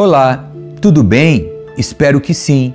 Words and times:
Olá, 0.00 0.48
tudo 0.80 1.02
bem? 1.02 1.50
Espero 1.76 2.20
que 2.20 2.32
sim. 2.32 2.72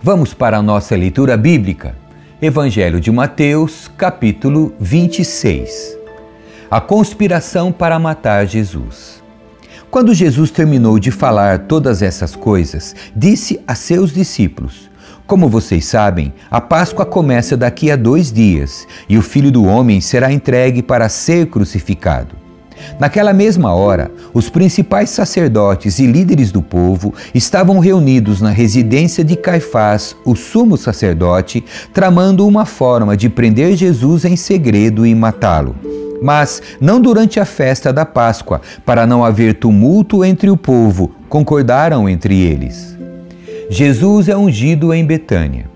Vamos 0.00 0.32
para 0.32 0.58
a 0.58 0.62
nossa 0.62 0.94
leitura 0.94 1.36
bíblica. 1.36 1.96
Evangelho 2.40 3.00
de 3.00 3.10
Mateus, 3.10 3.90
capítulo 3.98 4.72
26. 4.78 5.98
A 6.70 6.80
conspiração 6.80 7.72
para 7.72 7.98
matar 7.98 8.46
Jesus. 8.46 9.20
Quando 9.90 10.14
Jesus 10.14 10.52
terminou 10.52 11.00
de 11.00 11.10
falar 11.10 11.66
todas 11.66 12.00
essas 12.00 12.36
coisas, 12.36 12.94
disse 13.16 13.60
a 13.66 13.74
seus 13.74 14.12
discípulos: 14.12 14.88
Como 15.26 15.48
vocês 15.48 15.84
sabem, 15.86 16.32
a 16.48 16.60
Páscoa 16.60 17.04
começa 17.04 17.56
daqui 17.56 17.90
a 17.90 17.96
dois 17.96 18.32
dias 18.32 18.86
e 19.08 19.18
o 19.18 19.22
filho 19.22 19.50
do 19.50 19.64
homem 19.64 20.00
será 20.00 20.32
entregue 20.32 20.80
para 20.80 21.08
ser 21.08 21.46
crucificado. 21.46 22.41
Naquela 22.98 23.32
mesma 23.32 23.74
hora, 23.74 24.10
os 24.32 24.48
principais 24.48 25.10
sacerdotes 25.10 25.98
e 25.98 26.06
líderes 26.06 26.52
do 26.52 26.62
povo 26.62 27.14
estavam 27.34 27.78
reunidos 27.78 28.40
na 28.40 28.50
residência 28.50 29.24
de 29.24 29.36
Caifás, 29.36 30.16
o 30.24 30.34
sumo 30.34 30.76
sacerdote, 30.76 31.64
tramando 31.92 32.46
uma 32.46 32.64
forma 32.64 33.16
de 33.16 33.28
prender 33.28 33.76
Jesus 33.76 34.24
em 34.24 34.36
segredo 34.36 35.06
e 35.06 35.14
matá-lo. 35.14 35.74
Mas 36.22 36.62
não 36.80 37.00
durante 37.00 37.40
a 37.40 37.44
festa 37.44 37.92
da 37.92 38.06
Páscoa, 38.06 38.60
para 38.86 39.06
não 39.06 39.24
haver 39.24 39.54
tumulto 39.54 40.24
entre 40.24 40.48
o 40.50 40.56
povo, 40.56 41.10
concordaram 41.28 42.08
entre 42.08 42.40
eles. 42.40 42.96
Jesus 43.68 44.28
é 44.28 44.36
ungido 44.36 44.92
em 44.94 45.04
Betânia. 45.04 45.72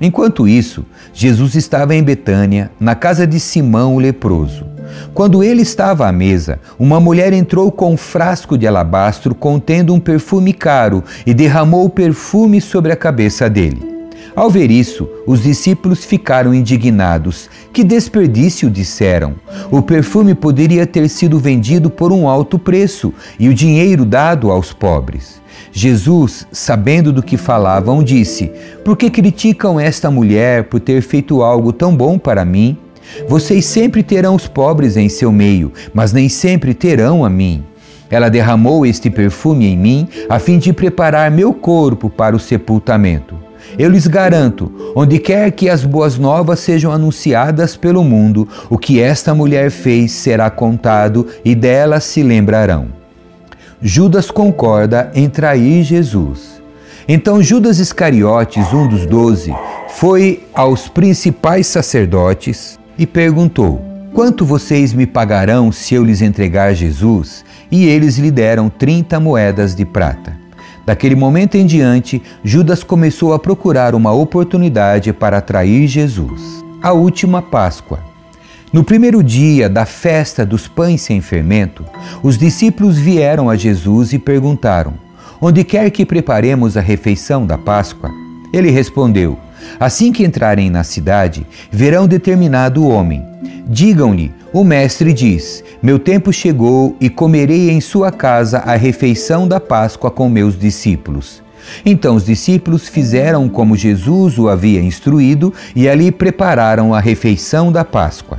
Enquanto 0.00 0.46
isso, 0.46 0.84
Jesus 1.12 1.54
estava 1.54 1.94
em 1.94 2.02
Betânia, 2.02 2.70
na 2.78 2.94
casa 2.94 3.26
de 3.26 3.40
Simão 3.40 3.96
o 3.96 3.98
leproso. 3.98 4.66
Quando 5.14 5.42
ele 5.42 5.62
estava 5.62 6.06
à 6.06 6.12
mesa, 6.12 6.60
uma 6.78 7.00
mulher 7.00 7.32
entrou 7.32 7.70
com 7.72 7.92
um 7.92 7.96
frasco 7.96 8.56
de 8.56 8.66
alabastro 8.66 9.34
contendo 9.34 9.94
um 9.94 10.00
perfume 10.00 10.52
caro 10.52 11.02
e 11.26 11.34
derramou 11.34 11.84
o 11.84 11.90
perfume 11.90 12.60
sobre 12.60 12.92
a 12.92 12.96
cabeça 12.96 13.48
dele. 13.48 13.98
Ao 14.38 14.48
ver 14.48 14.70
isso, 14.70 15.08
os 15.26 15.42
discípulos 15.42 16.04
ficaram 16.04 16.54
indignados. 16.54 17.50
Que 17.72 17.82
desperdício, 17.82 18.70
disseram. 18.70 19.34
O 19.70 19.82
perfume 19.82 20.32
poderia 20.32 20.86
ter 20.86 21.08
sido 21.08 21.40
vendido 21.40 21.90
por 21.90 22.12
um 22.12 22.28
alto 22.28 22.56
preço 22.56 23.12
e 23.38 23.48
o 23.48 23.54
dinheiro 23.54 24.04
dado 24.04 24.50
aos 24.50 24.72
pobres. 24.72 25.40
Jesus, 25.72 26.46
sabendo 26.52 27.12
do 27.12 27.22
que 27.22 27.36
falavam, 27.36 28.02
disse: 28.02 28.52
Por 28.84 28.96
que 28.96 29.10
criticam 29.10 29.78
esta 29.78 30.10
mulher 30.10 30.64
por 30.64 30.78
ter 30.78 31.02
feito 31.02 31.42
algo 31.42 31.72
tão 31.72 31.96
bom 31.96 32.16
para 32.18 32.44
mim? 32.44 32.76
Vocês 33.28 33.64
sempre 33.66 34.02
terão 34.02 34.34
os 34.34 34.46
pobres 34.46 34.96
em 34.96 35.08
seu 35.08 35.32
meio, 35.32 35.72
mas 35.92 36.12
nem 36.12 36.28
sempre 36.28 36.74
terão 36.74 37.24
a 37.24 37.30
mim. 37.30 37.64
Ela 38.10 38.28
derramou 38.28 38.86
este 38.86 39.10
perfume 39.10 39.66
em 39.66 39.76
mim 39.76 40.08
a 40.28 40.38
fim 40.38 40.58
de 40.58 40.72
preparar 40.72 41.30
meu 41.30 41.52
corpo 41.52 42.08
para 42.08 42.34
o 42.34 42.40
sepultamento. 42.40 43.36
Eu 43.78 43.90
lhes 43.90 44.06
garanto, 44.06 44.92
onde 44.94 45.18
quer 45.18 45.50
que 45.50 45.68
as 45.68 45.84
boas 45.84 46.16
novas 46.16 46.60
sejam 46.60 46.90
anunciadas 46.90 47.76
pelo 47.76 48.02
mundo, 48.02 48.48
o 48.70 48.78
que 48.78 49.00
esta 49.00 49.34
mulher 49.34 49.70
fez 49.70 50.12
será 50.12 50.48
contado 50.48 51.26
e 51.44 51.54
dela 51.54 52.00
se 52.00 52.22
lembrarão. 52.22 52.88
Judas 53.80 54.30
concorda 54.30 55.10
em 55.14 55.28
trair 55.28 55.84
Jesus. 55.84 56.62
Então 57.06 57.42
Judas 57.42 57.78
Iscariotes, 57.78 58.72
um 58.72 58.88
dos 58.88 59.06
doze, 59.06 59.54
foi 59.88 60.44
aos 60.54 60.88
principais 60.88 61.66
sacerdotes 61.66 62.78
e 62.98 63.06
perguntou: 63.06 63.80
Quanto 64.12 64.44
vocês 64.44 64.92
me 64.92 65.06
pagarão 65.06 65.70
se 65.70 65.94
eu 65.94 66.04
lhes 66.04 66.20
entregar 66.20 66.74
Jesus? 66.74 67.44
E 67.70 67.86
eles 67.86 68.18
lhe 68.18 68.30
deram 68.30 68.68
trinta 68.68 69.20
moedas 69.20 69.74
de 69.74 69.84
prata. 69.84 70.36
Daquele 70.84 71.14
momento 71.14 71.54
em 71.54 71.66
diante, 71.66 72.20
Judas 72.42 72.82
começou 72.82 73.34
a 73.34 73.38
procurar 73.38 73.94
uma 73.94 74.10
oportunidade 74.10 75.12
para 75.12 75.38
atrair 75.38 75.86
Jesus. 75.86 76.64
A 76.82 76.92
última 76.92 77.42
Páscoa. 77.42 78.00
No 78.72 78.82
primeiro 78.82 79.22
dia 79.22 79.68
da 79.68 79.84
festa 79.84 80.44
dos 80.44 80.66
pães 80.66 81.02
sem 81.02 81.20
fermento, 81.20 81.84
os 82.22 82.36
discípulos 82.36 82.98
vieram 82.98 83.48
a 83.48 83.56
Jesus 83.56 84.12
e 84.12 84.18
perguntaram: 84.18 84.94
Onde 85.40 85.62
quer 85.62 85.90
que 85.90 86.04
preparemos 86.04 86.76
a 86.76 86.80
refeição 86.80 87.46
da 87.46 87.56
Páscoa? 87.56 88.10
Ele 88.52 88.70
respondeu: 88.70 89.38
Assim 89.78 90.12
que 90.12 90.24
entrarem 90.24 90.70
na 90.70 90.84
cidade, 90.84 91.46
verão 91.70 92.06
determinado 92.06 92.86
homem. 92.86 93.24
Digam-lhe: 93.66 94.32
O 94.52 94.64
mestre 94.64 95.12
diz: 95.12 95.62
Meu 95.82 95.98
tempo 95.98 96.32
chegou 96.32 96.96
e 97.00 97.10
comerei 97.10 97.70
em 97.70 97.80
sua 97.80 98.10
casa 98.10 98.58
a 98.58 98.76
refeição 98.76 99.46
da 99.46 99.60
Páscoa 99.60 100.10
com 100.10 100.28
meus 100.28 100.58
discípulos. 100.58 101.42
Então 101.84 102.16
os 102.16 102.24
discípulos 102.24 102.88
fizeram 102.88 103.48
como 103.48 103.76
Jesus 103.76 104.38
o 104.38 104.48
havia 104.48 104.82
instruído 104.82 105.52
e 105.76 105.88
ali 105.88 106.10
prepararam 106.10 106.94
a 106.94 107.00
refeição 107.00 107.70
da 107.70 107.84
Páscoa. 107.84 108.38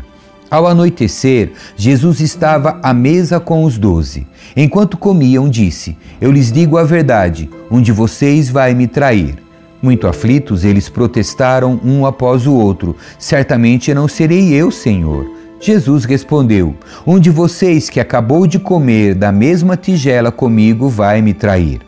Ao 0.50 0.66
anoitecer, 0.66 1.52
Jesus 1.78 2.22
estava 2.22 2.80
à 2.82 2.92
mesa 2.92 3.40
com 3.40 3.64
os 3.64 3.78
doze. 3.78 4.26
Enquanto 4.58 4.98
comiam, 4.98 5.48
disse: 5.48 5.96
Eu 6.20 6.32
lhes 6.32 6.52
digo 6.52 6.78
a 6.78 6.84
verdade: 6.84 7.48
um 7.70 7.80
de 7.80 7.92
vocês 7.92 8.50
vai 8.50 8.74
me 8.74 8.88
trair. 8.88 9.49
Muito 9.82 10.08
aflitos, 10.08 10.66
eles 10.66 10.90
protestaram 10.90 11.80
um 11.84 12.06
após 12.06 12.46
o 12.46 12.54
outro: 12.54 12.96
Certamente 13.18 13.94
não 13.94 14.08
serei 14.08 14.54
eu, 14.54 14.72
Senhor. 14.72 15.26
Jesus 15.60 16.06
respondeu: 16.06 16.76
Um 17.06 17.20
de 17.20 17.30
vocês 17.30 17.90
que 17.90 18.00
acabou 18.00 18.46
de 18.46 18.60
comer 18.60 19.16
da 19.16 19.32
mesma 19.32 19.78
tigela 19.78 20.32
comigo 20.32 20.90
vai 20.90 21.22
me 21.22 21.34
trair. 21.34 21.82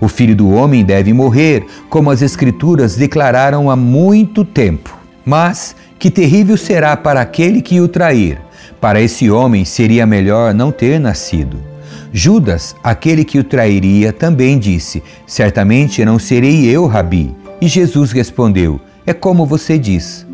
O 0.00 0.08
filho 0.08 0.34
do 0.34 0.50
homem 0.50 0.84
deve 0.84 1.12
morrer, 1.12 1.66
como 1.90 2.10
as 2.10 2.22
Escrituras 2.22 2.96
declararam 2.96 3.70
há 3.70 3.76
muito 3.76 4.44
tempo. 4.44 4.96
Mas 5.24 5.76
que 5.98 6.10
terrível 6.10 6.56
será 6.56 6.96
para 6.96 7.20
aquele 7.20 7.60
que 7.60 7.80
o 7.80 7.88
trair! 7.88 8.38
Para 8.80 9.00
esse 9.00 9.30
homem 9.30 9.64
seria 9.64 10.06
melhor 10.06 10.52
não 10.52 10.70
ter 10.70 10.98
nascido. 10.98 11.73
Judas, 12.12 12.74
aquele 12.82 13.24
que 13.24 13.38
o 13.38 13.44
trairia, 13.44 14.12
também 14.12 14.58
disse: 14.58 15.02
Certamente 15.26 16.04
não 16.04 16.18
serei 16.18 16.66
eu, 16.66 16.86
Rabi. 16.86 17.34
E 17.60 17.68
Jesus 17.68 18.12
respondeu: 18.12 18.80
É 19.06 19.12
como 19.12 19.46
você 19.46 19.78
diz. 19.78 20.26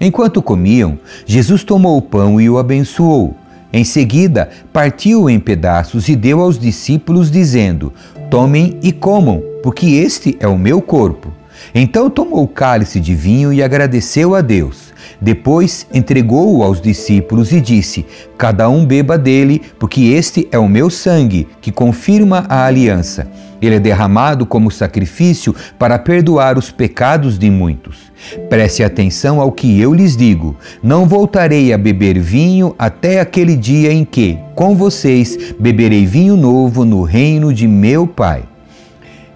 Enquanto 0.00 0.42
comiam, 0.42 0.98
Jesus 1.24 1.64
tomou 1.64 1.96
o 1.96 2.02
pão 2.02 2.40
e 2.40 2.48
o 2.50 2.58
abençoou. 2.58 3.34
Em 3.72 3.84
seguida, 3.84 4.50
partiu 4.72 5.28
em 5.28 5.40
pedaços 5.40 6.08
e 6.08 6.16
deu 6.16 6.40
aos 6.40 6.58
discípulos, 6.58 7.30
dizendo: 7.30 7.92
Tomem 8.30 8.78
e 8.82 8.92
comam, 8.92 9.42
porque 9.62 9.86
este 9.86 10.36
é 10.40 10.46
o 10.46 10.58
meu 10.58 10.80
corpo. 10.80 11.32
Então 11.74 12.08
tomou 12.08 12.44
o 12.44 12.48
cálice 12.48 13.00
de 13.00 13.14
vinho 13.14 13.52
e 13.52 13.62
agradeceu 13.62 14.34
a 14.34 14.40
Deus. 14.40 14.85
Depois 15.20 15.86
entregou-o 15.92 16.62
aos 16.62 16.80
discípulos 16.80 17.52
e 17.52 17.60
disse: 17.60 18.06
Cada 18.36 18.68
um 18.68 18.84
beba 18.84 19.16
dele, 19.16 19.62
porque 19.78 20.02
este 20.02 20.46
é 20.50 20.58
o 20.58 20.68
meu 20.68 20.90
sangue, 20.90 21.48
que 21.60 21.72
confirma 21.72 22.44
a 22.48 22.66
aliança. 22.66 23.26
Ele 23.60 23.76
é 23.76 23.80
derramado 23.80 24.44
como 24.44 24.70
sacrifício 24.70 25.54
para 25.78 25.98
perdoar 25.98 26.58
os 26.58 26.70
pecados 26.70 27.38
de 27.38 27.50
muitos. 27.50 28.12
Preste 28.48 28.82
atenção 28.82 29.40
ao 29.40 29.50
que 29.50 29.80
eu 29.80 29.94
lhes 29.94 30.16
digo: 30.16 30.56
não 30.82 31.06
voltarei 31.06 31.72
a 31.72 31.78
beber 31.78 32.18
vinho 32.18 32.74
até 32.78 33.20
aquele 33.20 33.56
dia 33.56 33.92
em 33.92 34.04
que, 34.04 34.38
com 34.54 34.74
vocês, 34.74 35.54
beberei 35.58 36.04
vinho 36.04 36.36
novo 36.36 36.84
no 36.84 37.02
reino 37.02 37.52
de 37.52 37.66
meu 37.66 38.06
Pai. 38.06 38.44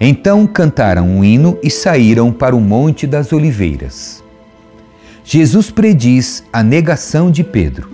Então 0.01 0.47
cantaram 0.47 1.07
um 1.07 1.23
hino 1.23 1.59
e 1.63 1.71
saíram 1.71 2.33
para 2.33 2.57
o 2.57 2.61
Monte 2.61 3.07
das 3.07 3.33
Oliveiras. 3.33 4.20
Jesus 5.33 5.71
prediz 5.71 6.43
a 6.53 6.61
negação 6.61 7.31
de 7.31 7.45
Pedro. 7.45 7.89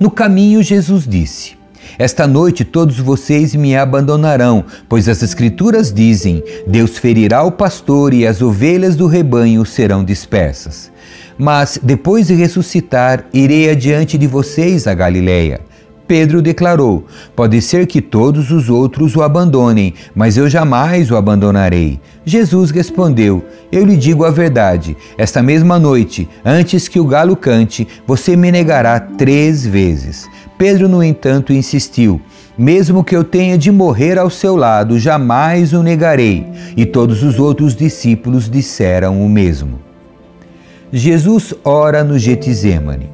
No 0.00 0.10
caminho, 0.10 0.60
Jesus 0.60 1.06
disse: 1.06 1.52
Esta 1.96 2.26
noite 2.26 2.64
todos 2.64 2.98
vocês 2.98 3.54
me 3.54 3.76
abandonarão, 3.76 4.64
pois 4.88 5.08
as 5.08 5.22
Escrituras 5.22 5.92
dizem: 5.92 6.42
Deus 6.66 6.98
ferirá 6.98 7.44
o 7.44 7.52
pastor 7.52 8.12
e 8.12 8.26
as 8.26 8.42
ovelhas 8.42 8.96
do 8.96 9.06
rebanho 9.06 9.64
serão 9.64 10.02
dispersas. 10.04 10.90
Mas 11.38 11.78
depois 11.80 12.26
de 12.26 12.34
ressuscitar, 12.34 13.26
irei 13.32 13.70
adiante 13.70 14.18
de 14.18 14.26
vocês 14.26 14.88
a 14.88 14.94
Galiléia. 14.94 15.60
Pedro 16.06 16.42
declarou: 16.42 17.06
Pode 17.34 17.60
ser 17.62 17.86
que 17.86 18.02
todos 18.02 18.50
os 18.50 18.68
outros 18.68 19.16
o 19.16 19.22
abandonem, 19.22 19.94
mas 20.14 20.36
eu 20.36 20.48
jamais 20.50 21.10
o 21.10 21.16
abandonarei. 21.16 21.98
Jesus 22.24 22.70
respondeu: 22.70 23.42
Eu 23.72 23.84
lhe 23.84 23.96
digo 23.96 24.24
a 24.24 24.30
verdade. 24.30 24.96
Esta 25.16 25.42
mesma 25.42 25.78
noite, 25.78 26.28
antes 26.44 26.88
que 26.88 27.00
o 27.00 27.06
galo 27.06 27.34
cante, 27.34 27.88
você 28.06 28.36
me 28.36 28.52
negará 28.52 29.00
três 29.00 29.66
vezes. 29.66 30.28
Pedro, 30.58 30.88
no 30.88 31.02
entanto, 31.02 31.54
insistiu: 31.54 32.20
Mesmo 32.56 33.02
que 33.02 33.16
eu 33.16 33.24
tenha 33.24 33.56
de 33.56 33.70
morrer 33.70 34.18
ao 34.18 34.28
seu 34.28 34.56
lado, 34.56 34.98
jamais 34.98 35.72
o 35.72 35.82
negarei. 35.82 36.46
E 36.76 36.84
todos 36.84 37.22
os 37.22 37.38
outros 37.38 37.74
discípulos 37.74 38.50
disseram 38.50 39.24
o 39.24 39.28
mesmo. 39.28 39.80
Jesus 40.92 41.54
ora 41.64 42.04
no 42.04 42.18
Getsemane. 42.18 43.10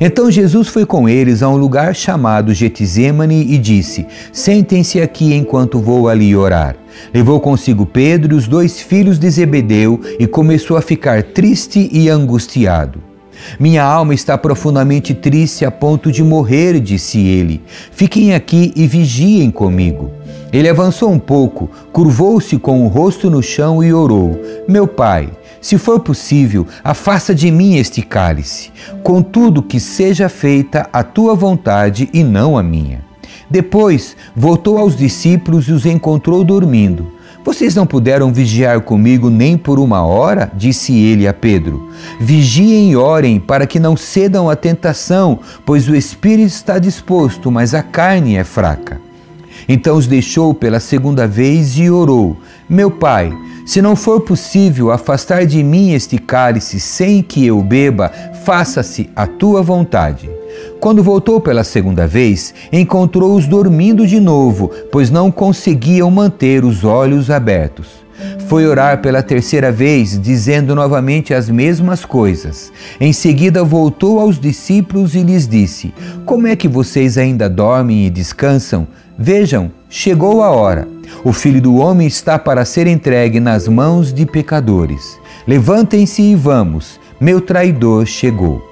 Então 0.00 0.30
Jesus 0.30 0.68
foi 0.68 0.86
com 0.86 1.08
eles 1.08 1.42
a 1.42 1.48
um 1.48 1.56
lugar 1.56 1.94
chamado 1.94 2.54
Getsemane 2.54 3.46
e 3.52 3.58
disse: 3.58 4.06
Sentem-se 4.32 5.00
aqui 5.00 5.34
enquanto 5.34 5.80
vou 5.80 6.08
ali 6.08 6.34
orar. 6.34 6.76
Levou 7.12 7.40
consigo 7.40 7.86
Pedro 7.86 8.34
e 8.34 8.38
os 8.38 8.46
dois 8.46 8.80
filhos 8.80 9.18
de 9.18 9.28
Zebedeu 9.30 10.00
e 10.18 10.26
começou 10.26 10.76
a 10.76 10.82
ficar 10.82 11.22
triste 11.22 11.88
e 11.92 12.08
angustiado. 12.08 13.12
Minha 13.58 13.82
alma 13.82 14.14
está 14.14 14.36
profundamente 14.38 15.14
triste 15.14 15.64
a 15.64 15.70
ponto 15.70 16.12
de 16.12 16.22
morrer, 16.22 16.78
disse 16.80 17.18
ele. 17.18 17.62
Fiquem 17.90 18.34
aqui 18.34 18.72
e 18.76 18.86
vigiem 18.86 19.50
comigo. 19.50 20.10
Ele 20.52 20.68
avançou 20.68 21.10
um 21.10 21.18
pouco, 21.18 21.70
curvou-se 21.92 22.58
com 22.58 22.84
o 22.84 22.88
rosto 22.88 23.30
no 23.30 23.42
chão 23.42 23.82
e 23.82 23.92
orou: 23.92 24.38
Meu 24.68 24.86
pai, 24.86 25.30
se 25.62 25.78
for 25.78 26.00
possível, 26.00 26.66
afasta 26.82 27.32
de 27.32 27.50
mim 27.50 27.76
este 27.76 28.02
cálice. 28.02 28.72
Contudo, 29.02 29.62
que 29.62 29.78
seja 29.78 30.28
feita 30.28 30.90
a 30.92 31.04
tua 31.04 31.36
vontade 31.36 32.10
e 32.12 32.24
não 32.24 32.58
a 32.58 32.62
minha. 32.62 33.00
Depois 33.48 34.16
voltou 34.34 34.76
aos 34.76 34.96
discípulos 34.96 35.68
e 35.68 35.72
os 35.72 35.86
encontrou 35.86 36.42
dormindo. 36.42 37.12
Vocês 37.44 37.74
não 37.74 37.86
puderam 37.86 38.32
vigiar 38.32 38.80
comigo 38.80 39.30
nem 39.30 39.56
por 39.56 39.78
uma 39.78 40.04
hora? 40.04 40.50
disse 40.54 40.96
ele 40.96 41.28
a 41.28 41.34
Pedro. 41.34 41.90
Vigiem 42.20 42.90
e 42.90 42.96
orem 42.96 43.38
para 43.38 43.66
que 43.66 43.80
não 43.80 43.96
cedam 43.96 44.50
à 44.50 44.56
tentação, 44.56 45.40
pois 45.64 45.88
o 45.88 45.94
espírito 45.94 46.48
está 46.48 46.78
disposto, 46.78 47.50
mas 47.50 47.74
a 47.74 47.82
carne 47.82 48.36
é 48.36 48.44
fraca. 48.44 49.00
Então 49.68 49.96
os 49.96 50.06
deixou 50.06 50.54
pela 50.54 50.80
segunda 50.80 51.26
vez 51.26 51.76
e 51.78 51.90
orou: 51.90 52.36
Meu 52.68 52.90
pai, 52.90 53.32
se 53.64 53.80
não 53.80 53.94
for 53.94 54.20
possível 54.22 54.90
afastar 54.90 55.46
de 55.46 55.62
mim 55.62 55.92
este 55.92 56.18
cálice 56.18 56.80
sem 56.80 57.22
que 57.22 57.46
eu 57.46 57.62
beba, 57.62 58.10
faça-se 58.44 59.10
a 59.14 59.26
tua 59.26 59.62
vontade. 59.62 60.28
Quando 60.80 61.02
voltou 61.02 61.40
pela 61.40 61.64
segunda 61.64 62.06
vez, 62.06 62.52
encontrou-os 62.72 63.46
dormindo 63.46 64.06
de 64.06 64.18
novo, 64.18 64.70
pois 64.90 65.10
não 65.10 65.30
conseguiam 65.30 66.10
manter 66.10 66.64
os 66.64 66.84
olhos 66.84 67.30
abertos. 67.30 68.02
Foi 68.46 68.66
orar 68.66 69.00
pela 69.00 69.22
terceira 69.22 69.72
vez, 69.72 70.20
dizendo 70.20 70.74
novamente 70.74 71.32
as 71.32 71.48
mesmas 71.48 72.04
coisas. 72.04 72.72
Em 73.00 73.12
seguida, 73.12 73.64
voltou 73.64 74.20
aos 74.20 74.38
discípulos 74.38 75.14
e 75.14 75.22
lhes 75.22 75.48
disse: 75.48 75.94
Como 76.24 76.46
é 76.46 76.54
que 76.54 76.68
vocês 76.68 77.16
ainda 77.16 77.48
dormem 77.48 78.06
e 78.06 78.10
descansam? 78.10 78.86
Vejam, 79.18 79.70
chegou 79.88 80.42
a 80.42 80.50
hora. 80.50 80.88
O 81.24 81.32
filho 81.32 81.60
do 81.60 81.76
homem 81.76 82.06
está 82.06 82.38
para 82.38 82.64
ser 82.64 82.86
entregue 82.86 83.38
nas 83.40 83.68
mãos 83.68 84.12
de 84.12 84.24
pecadores. 84.24 85.18
Levantem-se 85.46 86.22
e 86.22 86.34
vamos, 86.34 86.98
meu 87.20 87.40
traidor 87.40 88.06
chegou. 88.06 88.62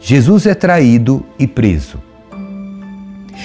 Jesus 0.00 0.46
é 0.46 0.54
traído 0.54 1.24
e 1.38 1.46
preso. 1.46 1.98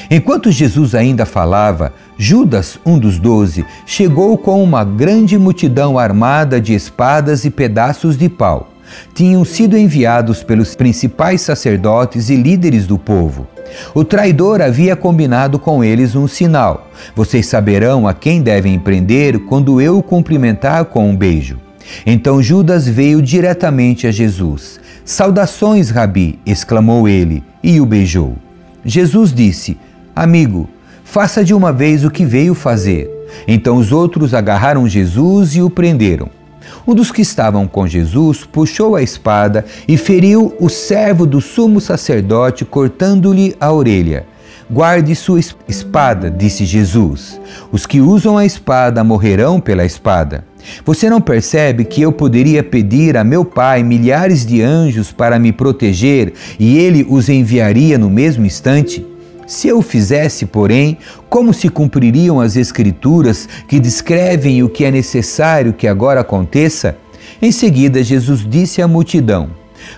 Enquanto 0.09 0.51
Jesus 0.51 0.95
ainda 0.95 1.25
falava, 1.25 1.94
Judas, 2.18 2.80
um 2.86 2.97
dos 2.97 3.19
doze, 3.19 3.65
chegou 3.86 4.38
com 4.38 4.63
uma 4.63 4.83
grande 4.83 5.38
multidão 5.38 5.97
armada 5.97 6.59
de 6.59 6.74
espadas 6.74 7.45
e 7.45 7.50
pedaços 7.50 8.18
de 8.18 8.30
pau. 8.30 8.70
Tinham 9.13 9.43
sido 9.45 9.77
enviados 9.77 10.43
pelos 10.43 10.75
principais 10.75 11.41
sacerdotes 11.41 12.29
e 12.29 12.35
líderes 12.35 12.85
do 12.88 12.97
povo. 12.97 13.47
O 13.93 14.03
traidor 14.03 14.61
havia 14.61 14.95
combinado 14.95 15.57
com 15.57 15.83
eles 15.83 16.15
um 16.15 16.27
sinal: 16.27 16.89
Vocês 17.15 17.45
saberão 17.45 18.07
a 18.07 18.13
quem 18.13 18.41
devem 18.41 18.77
prender 18.79 19.39
quando 19.41 19.79
eu 19.81 19.97
o 19.97 20.03
cumprimentar 20.03 20.85
com 20.85 21.09
um 21.09 21.15
beijo. 21.15 21.57
Então 22.05 22.41
Judas 22.41 22.88
veio 22.88 23.21
diretamente 23.21 24.07
a 24.07 24.11
Jesus. 24.11 24.79
Saudações, 25.03 25.89
Rabi! 25.89 26.39
exclamou 26.45 27.07
ele 27.07 27.44
e 27.63 27.81
o 27.81 27.85
beijou. 27.85 28.35
Jesus 28.85 29.33
disse: 29.33 29.77
Amigo, 30.15 30.69
faça 31.03 31.44
de 31.44 31.53
uma 31.53 31.71
vez 31.71 32.03
o 32.03 32.11
que 32.11 32.25
veio 32.25 32.53
fazer. 32.53 33.09
Então 33.47 33.77
os 33.77 33.91
outros 33.91 34.33
agarraram 34.33 34.87
Jesus 34.87 35.55
e 35.55 35.61
o 35.61 35.69
prenderam. 35.69 36.29
Um 36.87 36.93
dos 36.93 37.11
que 37.11 37.21
estavam 37.21 37.67
com 37.67 37.87
Jesus 37.87 38.45
puxou 38.45 38.95
a 38.95 39.01
espada 39.01 39.65
e 39.87 39.97
feriu 39.97 40.55
o 40.59 40.69
servo 40.69 41.25
do 41.25 41.41
sumo 41.41 41.79
sacerdote, 41.81 42.65
cortando-lhe 42.65 43.55
a 43.59 43.71
orelha. 43.71 44.25
Guarde 44.69 45.13
sua 45.15 45.39
espada, 45.67 46.31
disse 46.31 46.63
Jesus. 46.63 47.41
Os 47.73 47.85
que 47.85 47.99
usam 47.99 48.37
a 48.37 48.45
espada 48.45 49.03
morrerão 49.03 49.59
pela 49.59 49.83
espada. 49.83 50.45
Você 50.85 51.09
não 51.09 51.19
percebe 51.19 51.83
que 51.83 52.01
eu 52.01 52.11
poderia 52.11 52.63
pedir 52.63 53.17
a 53.17 53.23
meu 53.23 53.43
Pai 53.43 53.83
milhares 53.83 54.45
de 54.45 54.61
anjos 54.61 55.11
para 55.11 55.37
me 55.37 55.51
proteger 55.51 56.33
e 56.57 56.77
ele 56.77 57.05
os 57.09 57.27
enviaria 57.27 57.97
no 57.97 58.09
mesmo 58.09 58.45
instante? 58.45 59.05
Se 59.51 59.68
eu 59.68 59.81
fizesse, 59.81 60.45
porém, 60.45 60.98
como 61.30 61.53
se 61.53 61.68
cumpririam 61.68 62.39
as 62.39 62.56
Escrituras 62.56 63.50
que 63.68 63.81
descrevem 63.81 64.63
o 64.63 64.69
que 64.69 64.86
é 64.86 64.89
necessário 64.89 65.74
que 65.74 65.89
agora 65.89 66.21
aconteça? 66.21 66.95
Em 67.42 67.51
seguida, 67.51 68.01
Jesus 68.01 68.48
disse 68.50 68.81
à 68.81 68.88
multidão: 68.88 69.50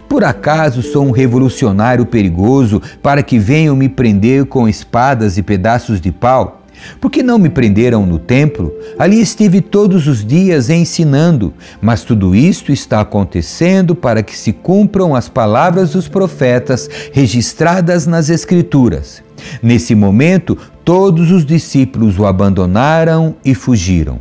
Por 0.10 0.24
acaso 0.24 0.82
sou 0.82 1.06
um 1.06 1.12
revolucionário 1.12 2.04
perigoso 2.04 2.82
para 3.00 3.22
que 3.22 3.38
venham 3.38 3.76
me 3.76 3.88
prender 3.88 4.46
com 4.46 4.68
espadas 4.68 5.38
e 5.38 5.44
pedaços 5.44 6.02
de 6.02 6.12
pau? 6.12 6.63
Por 7.00 7.12
que 7.12 7.24
não 7.24 7.38
me 7.38 7.50
prenderam 7.50 8.06
no 8.06 8.20
templo? 8.20 8.74
Ali 8.98 9.22
estive 9.22 9.62
todos 9.62 10.08
os 10.08 10.26
dias 10.26 10.70
ensinando, 10.70 11.54
mas 11.82 12.04
tudo 12.04 12.36
isto 12.36 12.72
está 12.72 13.02
acontecendo 13.02 13.96
para 13.96 14.24
que 14.24 14.38
se 14.38 14.54
cumpram 14.54 15.16
as 15.16 15.28
palavras 15.30 15.92
dos 15.92 16.08
profetas 16.08 16.90
registradas 17.12 18.08
nas 18.08 18.30
Escrituras. 18.30 19.24
Nesse 19.62 19.96
momento, 19.96 20.58
todos 20.86 21.32
os 21.32 21.46
discípulos 21.46 22.18
o 22.18 22.26
abandonaram 22.26 23.36
e 23.44 23.54
fugiram. 23.54 24.20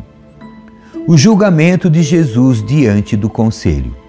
O 1.06 1.17
julgamento 1.17 1.91
de 1.91 2.03
Jesus 2.03 2.64
diante 2.64 3.17
do 3.17 3.29
conselho. 3.29 4.01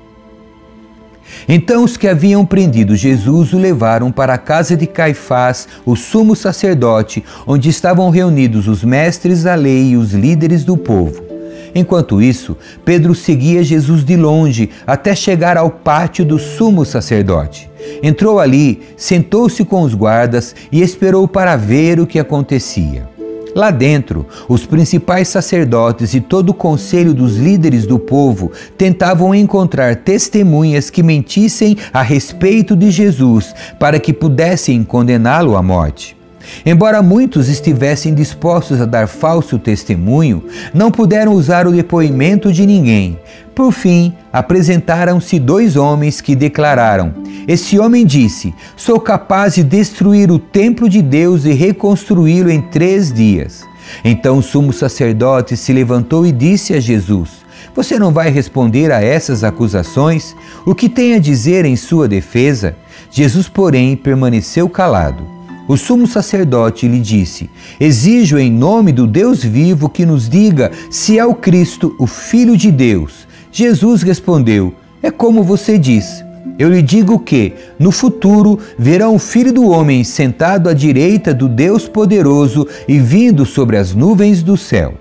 Então 1.48 1.84
os 1.84 1.98
que 1.98 2.08
haviam 2.08 2.46
prendido 2.46 2.96
Jesus 2.96 3.54
o 3.54 3.58
levaram 3.58 4.12
para 4.12 4.34
a 4.34 4.38
casa 4.38 4.76
de 4.76 4.88
Caifás, 4.88 5.68
o 5.86 5.96
sumo 5.96 6.36
sacerdote, 6.36 7.24
onde 7.46 7.70
estavam 7.70 8.10
reunidos 8.10 8.68
os 8.68 8.84
mestres 8.84 9.44
da 9.44 9.56
lei 9.56 9.92
e 9.92 9.98
os 9.98 10.14
líderes 10.14 10.64
do 10.64 10.78
povo. 10.78 11.34
Enquanto 11.76 12.22
isso, 12.22 12.56
Pedro 12.86 13.16
seguia 13.16 13.64
Jesus 13.64 14.06
de 14.06 14.16
longe 14.16 14.70
até 14.86 15.16
chegar 15.16 15.58
ao 15.58 15.72
pátio 15.72 16.24
do 16.24 16.38
sumo 16.38 16.86
sacerdote. 16.86 17.70
Entrou 18.02 18.40
ali, 18.40 18.82
sentou-se 18.96 19.66
com 19.66 19.82
os 19.82 19.94
guardas 19.94 20.56
e 20.72 20.82
esperou 20.82 21.28
para 21.28 21.56
ver 21.56 22.00
o 22.00 22.06
que 22.08 22.20
acontecia. 22.20 23.13
Lá 23.56 23.70
dentro, 23.70 24.26
os 24.50 24.66
principais 24.66 25.28
sacerdotes 25.28 26.14
e 26.14 26.22
todo 26.22 26.50
o 26.50 26.54
conselho 26.54 27.14
dos 27.14 27.38
líderes 27.38 27.86
do 27.86 28.00
povo 28.00 28.52
tentavam 28.78 29.36
encontrar 29.36 29.98
testemunhas 29.98 30.90
que 30.90 31.04
mentissem 31.04 31.78
a 31.94 32.02
respeito 32.02 32.76
de 32.76 32.90
Jesus 32.90 33.54
para 33.80 34.00
que 34.00 34.12
pudessem 34.12 34.84
condená-lo 34.84 35.56
à 35.56 35.62
morte. 35.62 36.23
Embora 36.66 37.02
muitos 37.02 37.50
estivessem 37.50 38.14
dispostos 38.14 38.82
a 38.82 38.86
dar 38.86 39.08
falso 39.08 39.58
testemunho, 39.60 40.44
não 40.74 40.92
puderam 40.92 41.34
usar 41.34 41.68
o 41.68 41.72
depoimento 41.72 42.52
de 42.52 42.66
ninguém. 42.66 43.20
Por 43.56 43.72
fim, 43.72 44.14
apresentaram-se 44.32 45.40
dois 45.40 45.76
homens 45.76 46.22
que 46.22 46.36
declararam: 46.36 47.14
Esse 47.48 47.78
homem 47.78 48.06
disse: 48.06 48.54
Sou 48.76 49.00
capaz 49.00 49.56
de 49.56 49.64
destruir 49.64 50.32
o 50.32 50.40
templo 50.40 50.90
de 50.90 51.02
Deus 51.02 51.46
e 51.46 51.52
reconstruí-lo 51.54 52.50
em 52.50 52.62
três 52.62 53.14
dias. 53.14 53.64
Então 54.04 54.38
o 54.38 54.44
sumo 54.44 54.74
sacerdote 54.74 55.56
se 55.58 55.72
levantou 55.74 56.26
e 56.26 56.32
disse 56.32 56.74
a 56.74 56.80
Jesus: 56.80 57.30
Você 57.76 58.00
não 58.00 58.12
vai 58.12 58.30
responder 58.30 58.92
a 58.92 59.04
essas 59.04 59.44
acusações? 59.44 60.36
O 60.66 60.74
que 60.74 60.90
tem 60.90 61.14
a 61.14 61.20
dizer 61.20 61.66
em 61.66 61.76
sua 61.76 62.08
defesa? 62.08 62.76
Jesus, 63.12 63.48
porém, 63.48 63.96
permaneceu 63.96 64.68
calado. 64.68 65.43
O 65.66 65.78
sumo 65.78 66.06
sacerdote 66.06 66.88
lhe 66.88 67.00
disse: 67.00 67.50
Exijo 67.80 68.38
em 68.38 68.52
nome 68.52 68.92
do 68.92 69.08
Deus 69.08 69.42
vivo 69.44 69.88
que 69.88 70.06
nos 70.06 70.28
diga 70.28 70.72
se 70.90 71.18
é 71.18 71.26
o 71.26 71.34
Cristo, 71.34 71.96
o 71.98 72.06
Filho 72.06 72.58
de 72.58 72.70
Deus. 72.70 73.26
Jesus 73.52 74.02
respondeu: 74.02 74.74
É 75.02 75.10
como 75.10 75.42
você 75.42 75.78
diz. 75.78 76.24
Eu 76.60 76.70
lhe 76.70 76.82
digo 76.82 77.18
que, 77.18 77.54
no 77.80 77.92
futuro, 77.92 78.60
verão 78.78 79.16
o 79.16 79.20
Filho 79.20 79.52
do 79.52 79.70
Homem 79.70 80.04
sentado 80.04 80.70
à 80.70 80.74
direita 80.74 81.34
do 81.34 81.48
Deus 81.48 81.88
Poderoso 81.88 82.68
e 82.88 83.00
vindo 83.00 83.46
sobre 83.46 83.78
as 83.78 83.96
nuvens 83.96 84.44
do 84.44 84.58
céu. 84.58 84.96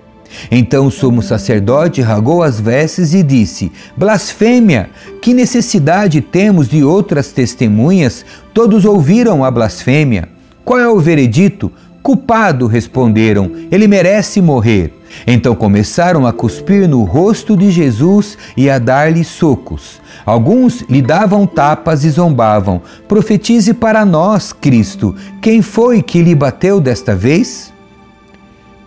Então 0.49 0.87
o 0.87 0.91
sumo 0.91 1.21
sacerdote 1.21 2.01
rasgou 2.01 2.41
as 2.41 2.59
vestes 2.59 3.13
e 3.13 3.21
disse: 3.21 3.71
Blasfêmia! 3.97 4.89
Que 5.21 5.33
necessidade 5.33 6.21
temos 6.21 6.69
de 6.69 6.83
outras 6.83 7.31
testemunhas? 7.31 8.25
Todos 8.53 8.85
ouviram 8.85 9.43
a 9.43 9.51
blasfêmia. 9.51 10.29
Qual 10.63 10.79
é 10.79 10.87
o 10.87 10.99
veredito? 10.99 11.71
Culpado, 12.01 12.67
responderam, 12.67 13.51
ele 13.71 13.87
merece 13.87 14.41
morrer. 14.41 14.93
Então 15.25 15.55
começaram 15.55 16.25
a 16.25 16.33
cuspir 16.33 16.87
no 16.87 17.03
rosto 17.03 17.55
de 17.55 17.71
Jesus 17.71 18.37
e 18.57 18.69
a 18.69 18.77
dar-lhe 18.77 19.23
socos. 19.23 20.01
Alguns 20.25 20.81
lhe 20.89 21.01
davam 21.01 21.45
tapas 21.45 22.03
e 22.03 22.09
zombavam: 22.09 22.81
Profetize 23.07 23.73
para 23.73 24.05
nós, 24.05 24.51
Cristo, 24.51 25.15
quem 25.41 25.61
foi 25.61 26.01
que 26.01 26.21
lhe 26.21 26.35
bateu 26.35 26.81
desta 26.81 27.15
vez? 27.15 27.71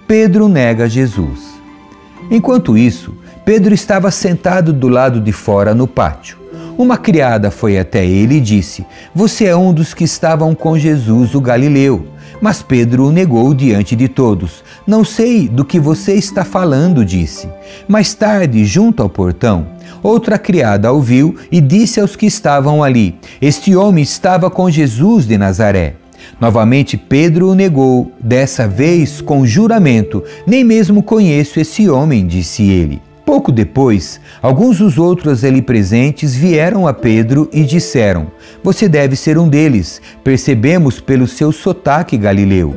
Pedro 0.06 0.48
nega 0.48 0.88
Jesus. 0.88 1.56
Enquanto 2.30 2.76
isso, 2.76 3.14
Pedro 3.44 3.72
estava 3.72 4.10
sentado 4.10 4.72
do 4.72 4.88
lado 4.88 5.20
de 5.20 5.32
fora 5.32 5.74
no 5.74 5.86
pátio. 5.86 6.36
Uma 6.78 6.98
criada 6.98 7.50
foi 7.50 7.78
até 7.78 8.04
ele 8.04 8.36
e 8.36 8.40
disse: 8.40 8.84
Você 9.14 9.46
é 9.46 9.56
um 9.56 9.72
dos 9.72 9.94
que 9.94 10.04
estavam 10.04 10.54
com 10.54 10.78
Jesus, 10.78 11.34
o 11.34 11.40
Galileu. 11.40 12.06
Mas 12.38 12.60
Pedro 12.60 13.06
o 13.06 13.12
negou 13.12 13.54
diante 13.54 13.96
de 13.96 14.08
todos. 14.08 14.62
Não 14.86 15.02
sei 15.02 15.48
do 15.48 15.64
que 15.64 15.80
você 15.80 16.12
está 16.14 16.44
falando, 16.44 17.02
disse. 17.02 17.48
Mais 17.88 18.12
tarde, 18.12 18.62
junto 18.66 19.02
ao 19.02 19.08
portão, 19.08 19.66
outra 20.02 20.38
criada 20.38 20.92
ouviu 20.92 21.34
e 21.50 21.62
disse 21.62 21.98
aos 21.98 22.14
que 22.14 22.26
estavam 22.26 22.82
ali: 22.82 23.14
Este 23.40 23.74
homem 23.74 24.02
estava 24.02 24.50
com 24.50 24.70
Jesus 24.70 25.26
de 25.26 25.38
Nazaré. 25.38 25.94
Novamente 26.38 26.98
Pedro 26.98 27.50
o 27.50 27.54
negou, 27.54 28.12
dessa 28.20 28.68
vez 28.68 29.22
com 29.22 29.46
juramento: 29.46 30.22
Nem 30.46 30.62
mesmo 30.62 31.02
conheço 31.02 31.58
esse 31.58 31.88
homem, 31.88 32.26
disse 32.26 32.64
ele. 32.64 33.05
Pouco 33.26 33.50
depois, 33.50 34.20
alguns 34.40 34.78
dos 34.78 34.98
outros 34.98 35.42
ali 35.42 35.60
presentes 35.60 36.32
vieram 36.36 36.86
a 36.86 36.94
Pedro 36.94 37.50
e 37.52 37.64
disseram: 37.64 38.28
Você 38.62 38.88
deve 38.88 39.16
ser 39.16 39.36
um 39.36 39.48
deles, 39.48 40.00
percebemos 40.22 41.00
pelo 41.00 41.26
seu 41.26 41.50
sotaque 41.50 42.16
galileu. 42.16 42.72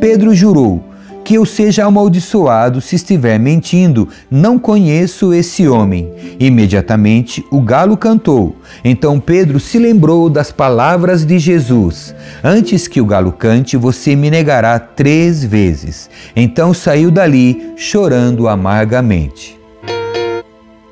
Pedro 0.00 0.34
jurou: 0.34 0.82
Que 1.22 1.34
eu 1.34 1.46
seja 1.46 1.84
amaldiçoado 1.84 2.80
se 2.80 2.96
estiver 2.96 3.38
mentindo, 3.38 4.08
não 4.28 4.58
conheço 4.58 5.32
esse 5.32 5.68
homem. 5.68 6.12
Imediatamente 6.40 7.46
o 7.48 7.60
galo 7.60 7.96
cantou. 7.96 8.56
Então 8.84 9.20
Pedro 9.20 9.60
se 9.60 9.78
lembrou 9.78 10.28
das 10.28 10.50
palavras 10.50 11.24
de 11.24 11.38
Jesus: 11.38 12.12
Antes 12.42 12.88
que 12.88 13.00
o 13.00 13.06
galo 13.06 13.30
cante, 13.30 13.76
você 13.76 14.16
me 14.16 14.32
negará 14.32 14.80
três 14.80 15.44
vezes. 15.44 16.10
Então 16.34 16.74
saiu 16.74 17.08
dali, 17.08 17.72
chorando 17.76 18.48
amargamente 18.48 19.61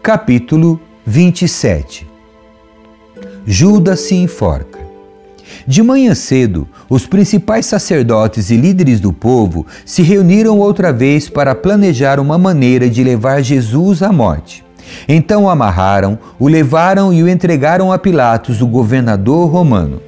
capítulo 0.03 0.81
27 1.05 2.09
Judas 3.45 4.01
se 4.01 4.15
enforca. 4.15 4.79
De 5.67 5.83
manhã 5.83 6.15
cedo, 6.15 6.67
os 6.89 7.07
principais 7.07 7.67
sacerdotes 7.67 8.51
e 8.51 8.57
líderes 8.57 8.99
do 8.99 9.13
povo 9.13 9.67
se 9.85 10.01
reuniram 10.01 10.59
outra 10.59 10.91
vez 10.91 11.29
para 11.29 11.55
planejar 11.55 12.19
uma 12.19 12.39
maneira 12.39 12.89
de 12.89 13.05
levar 13.05 13.43
Jesus 13.43 14.03
à 14.03 14.11
morte. 14.11 14.65
Então 15.07 15.45
o 15.45 15.51
amarraram, 15.51 16.19
o 16.39 16.49
levaram 16.49 17.13
e 17.13 17.23
o 17.23 17.29
entregaram 17.29 17.93
a 17.93 17.99
Pilatos, 17.99 18.63
o 18.63 18.67
governador 18.67 19.51
romano. 19.51 20.01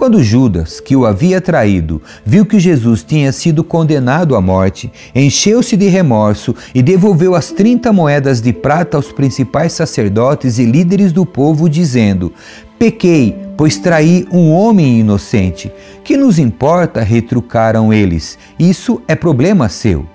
Quando 0.00 0.24
Judas, 0.24 0.80
que 0.80 0.96
o 0.96 1.04
havia 1.04 1.42
traído, 1.42 2.00
viu 2.24 2.46
que 2.46 2.58
Jesus 2.58 3.04
tinha 3.04 3.30
sido 3.32 3.62
condenado 3.62 4.34
à 4.34 4.40
morte, 4.40 4.90
encheu-se 5.14 5.76
de 5.76 5.88
remorso 5.88 6.56
e 6.74 6.80
devolveu 6.80 7.34
as 7.34 7.50
trinta 7.50 7.92
moedas 7.92 8.40
de 8.40 8.50
prata 8.50 8.96
aos 8.96 9.12
principais 9.12 9.74
sacerdotes 9.74 10.58
e 10.58 10.64
líderes 10.64 11.12
do 11.12 11.26
povo, 11.26 11.68
dizendo: 11.68 12.32
Pequei, 12.78 13.36
pois 13.58 13.76
traí 13.76 14.26
um 14.32 14.50
homem 14.50 15.00
inocente. 15.00 15.70
Que 16.02 16.16
nos 16.16 16.38
importa? 16.38 17.02
retrucaram 17.02 17.92
eles. 17.92 18.38
Isso 18.58 19.02
é 19.06 19.14
problema 19.14 19.68
seu. 19.68 20.06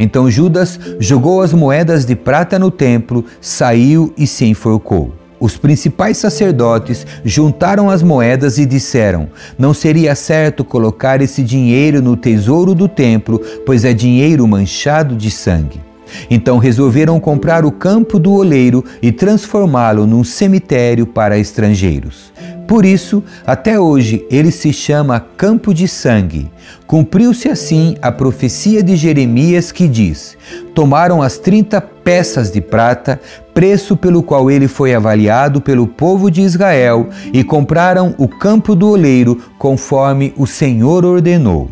Então 0.00 0.30
Judas 0.30 0.80
jogou 0.98 1.42
as 1.42 1.52
moedas 1.52 2.06
de 2.06 2.16
prata 2.16 2.58
no 2.58 2.70
templo, 2.70 3.22
saiu 3.42 4.10
e 4.16 4.26
se 4.26 4.46
enforcou. 4.46 5.12
Os 5.44 5.58
principais 5.58 6.16
sacerdotes 6.16 7.06
juntaram 7.22 7.90
as 7.90 8.02
moedas 8.02 8.56
e 8.56 8.64
disseram: 8.64 9.28
Não 9.58 9.74
seria 9.74 10.14
certo 10.14 10.64
colocar 10.64 11.20
esse 11.20 11.42
dinheiro 11.42 12.00
no 12.00 12.16
tesouro 12.16 12.74
do 12.74 12.88
templo, 12.88 13.38
pois 13.66 13.84
é 13.84 13.92
dinheiro 13.92 14.48
manchado 14.48 15.14
de 15.14 15.30
sangue. 15.30 15.82
Então 16.30 16.58
resolveram 16.58 17.18
comprar 17.20 17.64
o 17.64 17.72
campo 17.72 18.18
do 18.18 18.32
oleiro 18.32 18.84
e 19.02 19.12
transformá-lo 19.12 20.06
num 20.06 20.24
cemitério 20.24 21.06
para 21.06 21.38
estrangeiros. 21.38 22.32
Por 22.66 22.84
isso, 22.84 23.22
até 23.46 23.78
hoje, 23.78 24.24
ele 24.30 24.50
se 24.50 24.72
chama 24.72 25.20
Campo 25.20 25.74
de 25.74 25.86
Sangue. 25.86 26.50
Cumpriu-se 26.86 27.48
assim 27.48 27.94
a 28.00 28.10
profecia 28.10 28.82
de 28.82 28.96
Jeremias 28.96 29.70
que 29.70 29.86
diz: 29.86 30.36
Tomaram 30.74 31.20
as 31.20 31.36
trinta 31.36 31.80
peças 31.80 32.50
de 32.50 32.60
prata, 32.60 33.20
preço 33.52 33.96
pelo 33.96 34.22
qual 34.22 34.50
ele 34.50 34.66
foi 34.66 34.94
avaliado 34.94 35.60
pelo 35.60 35.86
povo 35.86 36.30
de 36.30 36.40
Israel, 36.40 37.08
e 37.32 37.44
compraram 37.44 38.14
o 38.16 38.26
campo 38.26 38.74
do 38.74 38.88
oleiro, 38.88 39.40
conforme 39.58 40.32
o 40.36 40.46
Senhor 40.46 41.04
ordenou. 41.04 41.68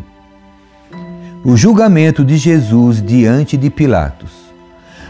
O 1.43 1.57
julgamento 1.57 2.23
de 2.23 2.37
Jesus 2.37 3.01
diante 3.01 3.57
de 3.57 3.69
Pilatos. 3.69 4.31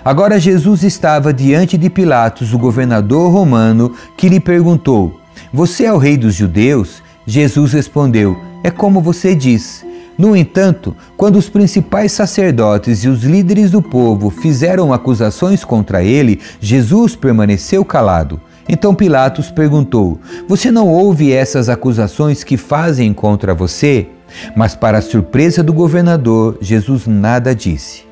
Agora 0.03 0.39
Jesus 0.39 0.83
estava 0.83 1.33
diante 1.33 1.77
de 1.77 1.89
Pilatos, 1.89 2.53
o 2.53 2.57
governador 2.57 3.31
romano, 3.31 3.93
que 4.17 4.27
lhe 4.27 4.39
perguntou: 4.39 5.19
você 5.51 5.85
é 5.85 5.93
o 5.93 5.97
rei 5.97 6.17
dos 6.17 6.33
judeus? 6.33 7.03
Jesus 7.27 7.73
respondeu: 7.73 8.35
É 8.63 8.71
como 8.71 9.01
você 9.01 9.35
diz. 9.35 9.85
No 10.17 10.35
entanto, 10.35 10.95
quando 11.17 11.37
os 11.37 11.47
principais 11.47 12.11
sacerdotes 12.11 13.03
e 13.03 13.07
os 13.07 13.23
líderes 13.23 13.69
do 13.69 13.79
povo 13.81 14.31
fizeram 14.31 14.91
acusações 14.91 15.63
contra 15.63 16.03
ele, 16.03 16.39
Jesus 16.59 17.15
permaneceu 17.15 17.85
calado. 17.85 18.41
Então 18.67 18.95
Pilatos 18.95 19.51
perguntou: 19.51 20.19
Você 20.47 20.71
não 20.71 20.87
ouve 20.87 21.31
essas 21.31 21.69
acusações 21.69 22.43
que 22.43 22.57
fazem 22.57 23.13
contra 23.13 23.53
você? 23.53 24.07
Mas, 24.55 24.75
para 24.75 24.97
a 24.97 25.01
surpresa 25.01 25.63
do 25.63 25.73
governador, 25.73 26.57
Jesus 26.61 27.07
nada 27.07 27.53
disse. 27.53 28.03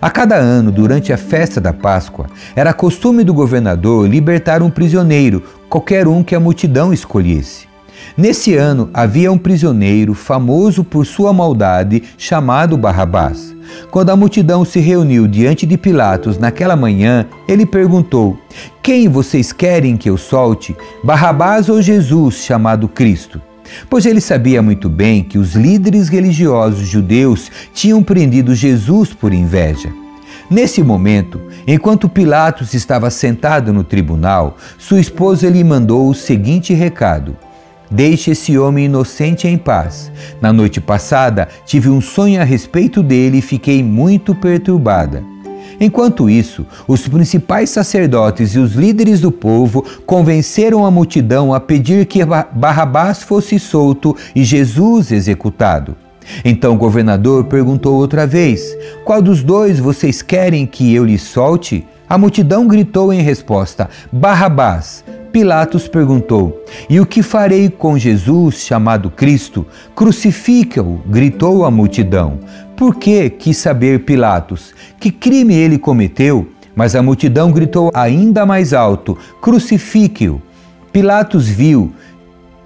A 0.00 0.08
cada 0.10 0.36
ano, 0.36 0.72
durante 0.72 1.12
a 1.12 1.18
festa 1.18 1.60
da 1.60 1.74
Páscoa, 1.74 2.26
era 2.56 2.72
costume 2.72 3.22
do 3.22 3.34
governador 3.34 4.08
libertar 4.08 4.62
um 4.62 4.70
prisioneiro, 4.70 5.42
qualquer 5.68 6.08
um 6.08 6.22
que 6.22 6.34
a 6.34 6.40
multidão 6.40 6.90
escolhesse. 6.90 7.68
Nesse 8.16 8.54
ano 8.54 8.88
havia 8.94 9.30
um 9.30 9.36
prisioneiro 9.36 10.14
famoso 10.14 10.82
por 10.82 11.04
sua 11.04 11.32
maldade, 11.34 12.02
chamado 12.16 12.78
Barrabás. 12.78 13.54
Quando 13.90 14.10
a 14.10 14.16
multidão 14.16 14.64
se 14.64 14.80
reuniu 14.80 15.28
diante 15.28 15.66
de 15.66 15.76
Pilatos 15.76 16.38
naquela 16.38 16.74
manhã, 16.74 17.26
ele 17.46 17.66
perguntou: 17.66 18.38
Quem 18.82 19.06
vocês 19.06 19.52
querem 19.52 19.96
que 19.96 20.08
eu 20.08 20.16
solte, 20.16 20.74
Barrabás 21.04 21.68
ou 21.68 21.80
Jesus, 21.80 22.36
chamado 22.36 22.88
Cristo? 22.88 23.40
Pois 23.88 24.06
ele 24.06 24.20
sabia 24.20 24.62
muito 24.62 24.88
bem 24.88 25.22
que 25.22 25.38
os 25.38 25.54
líderes 25.54 26.08
religiosos 26.08 26.88
judeus 26.88 27.50
tinham 27.72 28.02
prendido 28.02 28.54
Jesus 28.54 29.12
por 29.12 29.32
inveja. 29.32 29.92
Nesse 30.50 30.82
momento, 30.82 31.40
enquanto 31.66 32.08
Pilatos 32.08 32.74
estava 32.74 33.08
sentado 33.08 33.72
no 33.72 33.84
tribunal, 33.84 34.56
sua 34.78 35.00
esposa 35.00 35.48
lhe 35.48 35.62
mandou 35.62 36.08
o 36.08 36.14
seguinte 36.14 36.74
recado: 36.74 37.36
Deixe 37.90 38.32
esse 38.32 38.58
homem 38.58 38.86
inocente 38.86 39.48
em 39.48 39.56
paz. 39.56 40.10
Na 40.40 40.52
noite 40.52 40.80
passada, 40.80 41.48
tive 41.64 41.88
um 41.88 42.00
sonho 42.00 42.40
a 42.40 42.44
respeito 42.44 43.02
dele 43.02 43.38
e 43.38 43.42
fiquei 43.42 43.82
muito 43.82 44.34
perturbada. 44.34 45.22
Enquanto 45.80 46.28
isso, 46.28 46.66
os 46.86 47.08
principais 47.08 47.70
sacerdotes 47.70 48.54
e 48.54 48.58
os 48.58 48.74
líderes 48.74 49.20
do 49.20 49.32
povo 49.32 49.82
convenceram 50.04 50.84
a 50.84 50.90
multidão 50.90 51.54
a 51.54 51.58
pedir 51.58 52.04
que 52.04 52.20
Barrabás 52.24 53.22
fosse 53.22 53.58
solto 53.58 54.14
e 54.36 54.44
Jesus 54.44 55.10
executado. 55.10 55.96
Então 56.44 56.74
o 56.74 56.78
governador 56.78 57.44
perguntou 57.44 57.94
outra 57.94 58.26
vez: 58.26 58.76
Qual 59.04 59.22
dos 59.22 59.42
dois 59.42 59.80
vocês 59.80 60.20
querem 60.20 60.66
que 60.66 60.94
eu 60.94 61.04
lhe 61.04 61.18
solte? 61.18 61.86
A 62.08 62.18
multidão 62.18 62.68
gritou 62.68 63.12
em 63.12 63.22
resposta: 63.22 63.88
Barrabás. 64.12 65.02
Pilatos 65.32 65.86
perguntou: 65.86 66.64
E 66.88 66.98
o 67.00 67.06
que 67.06 67.22
farei 67.22 67.70
com 67.70 67.96
Jesus, 67.96 68.62
chamado 68.64 69.10
Cristo? 69.10 69.64
Crucifica-o, 69.94 71.00
gritou 71.06 71.64
a 71.64 71.70
multidão. 71.70 72.40
Por 72.80 72.94
que 72.94 73.28
quis 73.28 73.58
saber 73.58 74.06
Pilatos? 74.06 74.72
Que 74.98 75.10
crime 75.10 75.54
ele 75.54 75.76
cometeu? 75.76 76.48
Mas 76.74 76.96
a 76.96 77.02
multidão 77.02 77.52
gritou 77.52 77.90
ainda 77.92 78.46
mais 78.46 78.72
alto: 78.72 79.18
Crucifique-o! 79.38 80.40
Pilatos 80.90 81.46
viu 81.46 81.92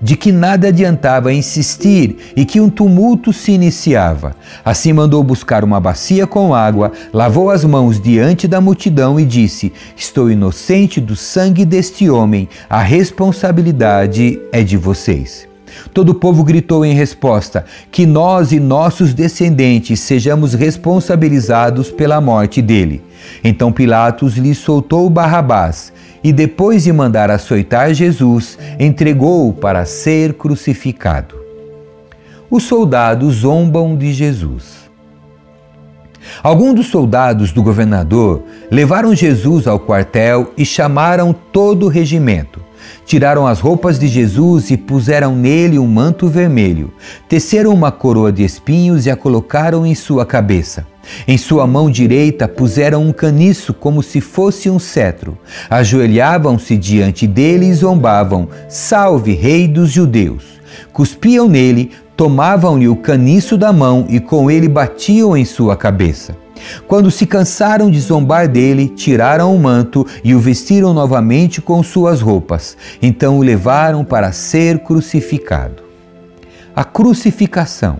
de 0.00 0.16
que 0.16 0.30
nada 0.30 0.68
adiantava 0.68 1.32
insistir 1.32 2.32
e 2.36 2.44
que 2.44 2.60
um 2.60 2.70
tumulto 2.70 3.32
se 3.32 3.50
iniciava. 3.50 4.36
Assim 4.64 4.92
mandou 4.92 5.20
buscar 5.24 5.64
uma 5.64 5.80
bacia 5.80 6.28
com 6.28 6.54
água, 6.54 6.92
lavou 7.12 7.50
as 7.50 7.64
mãos 7.64 8.00
diante 8.00 8.46
da 8.46 8.60
multidão 8.60 9.18
e 9.18 9.24
disse: 9.24 9.72
Estou 9.96 10.30
inocente 10.30 11.00
do 11.00 11.16
sangue 11.16 11.64
deste 11.64 12.08
homem, 12.08 12.48
a 12.70 12.80
responsabilidade 12.80 14.40
é 14.52 14.62
de 14.62 14.76
vocês. 14.76 15.52
Todo 15.92 16.10
o 16.10 16.14
povo 16.14 16.42
gritou 16.44 16.84
em 16.84 16.94
resposta: 16.94 17.64
Que 17.90 18.06
nós 18.06 18.52
e 18.52 18.60
nossos 18.60 19.14
descendentes 19.14 20.00
sejamos 20.00 20.54
responsabilizados 20.54 21.90
pela 21.90 22.20
morte 22.20 22.60
dele. 22.60 23.02
Então 23.42 23.72
Pilatos 23.72 24.36
lhe 24.36 24.54
soltou 24.54 25.08
Barrabás 25.08 25.92
e, 26.22 26.32
depois 26.32 26.84
de 26.84 26.92
mandar 26.92 27.30
açoitar 27.30 27.92
Jesus, 27.92 28.58
entregou-o 28.78 29.52
para 29.52 29.84
ser 29.84 30.34
crucificado. 30.34 31.34
Os 32.50 32.64
soldados 32.64 33.36
zombam 33.36 33.96
de 33.96 34.12
Jesus. 34.12 34.84
Alguns 36.42 36.74
dos 36.74 36.86
soldados 36.86 37.52
do 37.52 37.62
governador 37.62 38.42
levaram 38.70 39.14
Jesus 39.14 39.66
ao 39.66 39.78
quartel 39.78 40.52
e 40.56 40.64
chamaram 40.64 41.34
todo 41.52 41.86
o 41.86 41.88
regimento. 41.88 42.63
Tiraram 43.04 43.46
as 43.46 43.60
roupas 43.60 43.98
de 43.98 44.08
Jesus 44.08 44.70
e 44.70 44.76
puseram 44.76 45.36
nele 45.36 45.78
um 45.78 45.86
manto 45.86 46.26
vermelho. 46.26 46.92
Teceram 47.28 47.72
uma 47.72 47.92
coroa 47.92 48.32
de 48.32 48.42
espinhos 48.42 49.06
e 49.06 49.10
a 49.10 49.16
colocaram 49.16 49.84
em 49.84 49.94
sua 49.94 50.24
cabeça. 50.24 50.86
Em 51.28 51.36
sua 51.36 51.66
mão 51.66 51.90
direita 51.90 52.48
puseram 52.48 53.02
um 53.02 53.12
caniço 53.12 53.74
como 53.74 54.02
se 54.02 54.20
fosse 54.20 54.70
um 54.70 54.78
cetro. 54.78 55.36
Ajoelhavam-se 55.68 56.76
diante 56.76 57.26
dele 57.26 57.66
e 57.66 57.74
zombavam: 57.74 58.48
Salve, 58.68 59.32
Rei 59.34 59.68
dos 59.68 59.90
Judeus! 59.90 60.44
Cuspiam 60.92 61.48
nele, 61.48 61.90
tomavam-lhe 62.16 62.88
o 62.88 62.96
caniço 62.96 63.56
da 63.56 63.72
mão 63.72 64.06
e 64.08 64.18
com 64.18 64.50
ele 64.50 64.68
batiam 64.68 65.36
em 65.36 65.44
sua 65.44 65.76
cabeça. 65.76 66.43
Quando 66.86 67.10
se 67.10 67.26
cansaram 67.26 67.90
de 67.90 68.00
zombar 68.00 68.48
dele, 68.48 68.88
tiraram 68.88 69.54
o 69.54 69.58
manto 69.58 70.06
e 70.22 70.34
o 70.34 70.40
vestiram 70.40 70.92
novamente 70.92 71.60
com 71.60 71.82
suas 71.82 72.20
roupas. 72.20 72.76
Então 73.02 73.38
o 73.38 73.42
levaram 73.42 74.04
para 74.04 74.32
ser 74.32 74.80
crucificado. 74.80 75.82
A 76.74 76.84
crucificação. 76.84 77.98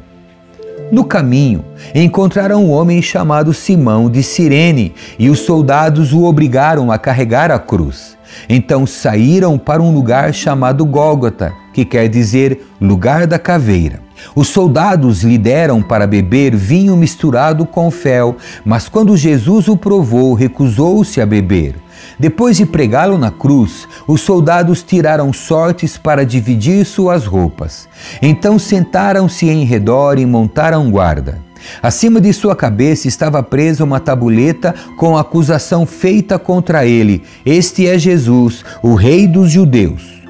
No 0.92 1.04
caminho, 1.04 1.64
encontraram 1.94 2.64
um 2.64 2.70
homem 2.70 3.00
chamado 3.00 3.54
Simão 3.54 4.10
de 4.10 4.22
Cirene 4.22 4.94
e 5.18 5.30
os 5.30 5.40
soldados 5.40 6.12
o 6.12 6.24
obrigaram 6.24 6.92
a 6.92 6.98
carregar 6.98 7.50
a 7.50 7.58
cruz. 7.58 8.16
Então 8.48 8.86
saíram 8.86 9.58
para 9.58 9.82
um 9.82 9.92
lugar 9.92 10.34
chamado 10.34 10.84
Gólgota, 10.84 11.52
que 11.72 11.84
quer 11.84 12.08
dizer 12.08 12.66
lugar 12.80 13.26
da 13.26 13.38
caveira. 13.38 14.03
Os 14.34 14.48
soldados 14.48 15.22
lhe 15.22 15.38
deram 15.38 15.82
para 15.82 16.06
beber 16.06 16.54
vinho 16.54 16.96
misturado 16.96 17.66
com 17.66 17.90
fel, 17.90 18.36
mas 18.64 18.88
quando 18.88 19.16
Jesus 19.16 19.68
o 19.68 19.76
provou, 19.76 20.34
recusou-se 20.34 21.20
a 21.20 21.26
beber. 21.26 21.76
Depois 22.18 22.56
de 22.56 22.66
pregá-lo 22.66 23.18
na 23.18 23.30
cruz, 23.30 23.88
os 24.06 24.20
soldados 24.20 24.82
tiraram 24.82 25.32
sortes 25.32 25.96
para 25.96 26.24
dividir 26.24 26.84
suas 26.84 27.24
roupas. 27.24 27.88
Então 28.20 28.58
sentaram-se 28.58 29.48
em 29.48 29.64
redor 29.64 30.18
e 30.18 30.26
montaram 30.26 30.90
guarda. 30.90 31.42
Acima 31.82 32.20
de 32.20 32.32
sua 32.32 32.54
cabeça 32.54 33.08
estava 33.08 33.42
presa 33.42 33.84
uma 33.84 33.98
tabuleta 33.98 34.74
com 34.96 35.16
a 35.16 35.22
acusação 35.22 35.86
feita 35.86 36.38
contra 36.38 36.86
ele: 36.86 37.22
Este 37.44 37.86
é 37.86 37.98
Jesus, 37.98 38.64
o 38.82 38.94
Rei 38.94 39.26
dos 39.26 39.50
Judeus. 39.50 40.23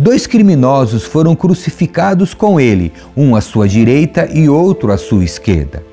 Dois 0.00 0.26
criminosos 0.26 1.04
foram 1.04 1.36
crucificados 1.36 2.32
com 2.32 2.58
ele, 2.58 2.90
um 3.14 3.36
à 3.36 3.42
sua 3.42 3.68
direita 3.68 4.26
e 4.32 4.48
outro 4.48 4.90
à 4.92 4.96
sua 4.96 5.22
esquerda. 5.22 5.84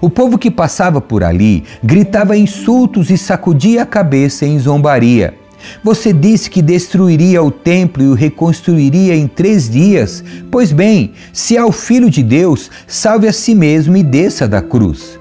O 0.00 0.10
povo 0.10 0.36
que 0.36 0.50
passava 0.50 1.00
por 1.00 1.22
ali 1.22 1.62
gritava 1.80 2.36
insultos 2.36 3.10
e 3.10 3.16
sacudia 3.16 3.82
a 3.82 3.86
cabeça 3.86 4.44
em 4.44 4.58
zombaria. 4.58 5.34
Você 5.84 6.12
disse 6.12 6.50
que 6.50 6.60
destruiria 6.60 7.44
o 7.44 7.50
templo 7.52 8.02
e 8.02 8.08
o 8.08 8.14
reconstruiria 8.14 9.14
em 9.14 9.28
três 9.28 9.70
dias. 9.70 10.24
Pois 10.50 10.72
bem, 10.72 11.12
se 11.32 11.56
é 11.56 11.64
o 11.64 11.70
Filho 11.70 12.10
de 12.10 12.24
Deus, 12.24 12.72
salve 12.88 13.28
a 13.28 13.32
si 13.32 13.54
mesmo 13.54 13.96
e 13.96 14.02
desça 14.02 14.48
da 14.48 14.60
cruz. 14.60 15.16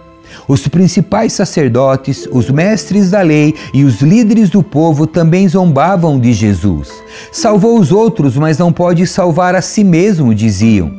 Os 0.47 0.67
principais 0.67 1.33
sacerdotes, 1.33 2.27
os 2.31 2.49
mestres 2.49 3.09
da 3.09 3.21
lei 3.21 3.55
e 3.73 3.83
os 3.83 4.01
líderes 4.01 4.49
do 4.49 4.61
povo 4.61 5.07
também 5.07 5.47
zombavam 5.47 6.19
de 6.19 6.33
Jesus. 6.33 6.89
Salvou 7.31 7.79
os 7.79 7.91
outros, 7.91 8.35
mas 8.35 8.57
não 8.57 8.71
pode 8.71 9.07
salvar 9.07 9.55
a 9.55 9.61
si 9.61 9.83
mesmo, 9.83 10.35
diziam. 10.35 10.91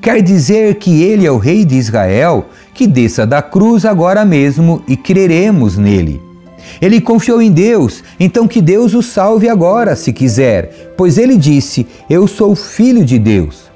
Quer 0.00 0.22
dizer 0.22 0.76
que 0.76 1.02
ele 1.02 1.26
é 1.26 1.30
o 1.30 1.38
rei 1.38 1.64
de 1.64 1.76
Israel? 1.76 2.46
Que 2.74 2.86
desça 2.86 3.26
da 3.26 3.42
cruz 3.42 3.84
agora 3.84 4.24
mesmo 4.24 4.82
e 4.88 4.96
creremos 4.96 5.76
nele. 5.76 6.20
Ele 6.80 7.00
confiou 7.00 7.42
em 7.42 7.50
Deus, 7.50 8.02
então 8.18 8.46
que 8.46 8.60
Deus 8.60 8.94
o 8.94 9.02
salve 9.02 9.48
agora, 9.48 9.96
se 9.96 10.12
quiser, 10.12 10.94
pois 10.96 11.18
ele 11.18 11.36
disse: 11.36 11.86
Eu 12.08 12.26
sou 12.26 12.54
filho 12.54 13.04
de 13.04 13.18
Deus. 13.18 13.69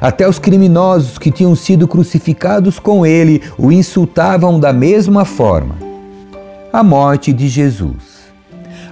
Até 0.00 0.28
os 0.28 0.38
criminosos 0.38 1.18
que 1.18 1.30
tinham 1.30 1.54
sido 1.54 1.88
crucificados 1.88 2.78
com 2.78 3.04
ele 3.04 3.42
o 3.56 3.72
insultavam 3.72 4.58
da 4.58 4.72
mesma 4.72 5.24
forma. 5.24 5.76
A 6.72 6.82
morte 6.82 7.32
de 7.32 7.48
Jesus. 7.48 8.18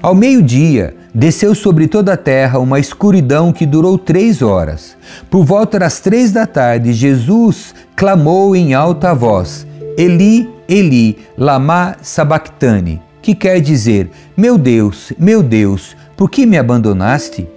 Ao 0.02 0.14
meio-dia, 0.14 0.94
desceu 1.14 1.54
sobre 1.54 1.88
toda 1.88 2.12
a 2.12 2.16
terra 2.16 2.58
uma 2.58 2.78
escuridão 2.78 3.52
que 3.52 3.64
durou 3.64 3.96
três 3.96 4.42
horas. 4.42 4.96
Por 5.30 5.44
volta 5.44 5.78
das 5.78 6.00
três 6.00 6.30
da 6.30 6.46
tarde, 6.46 6.92
Jesus 6.92 7.74
clamou 7.96 8.54
em 8.54 8.74
alta 8.74 9.14
voz: 9.14 9.66
Eli, 9.96 10.48
Eli, 10.68 11.18
lama 11.38 11.96
sabachthani, 12.02 13.00
que 13.22 13.34
quer 13.34 13.60
dizer: 13.60 14.10
Meu 14.36 14.58
Deus, 14.58 15.12
meu 15.18 15.42
Deus, 15.42 15.96
por 16.16 16.30
que 16.30 16.44
me 16.44 16.58
abandonaste? 16.58 17.48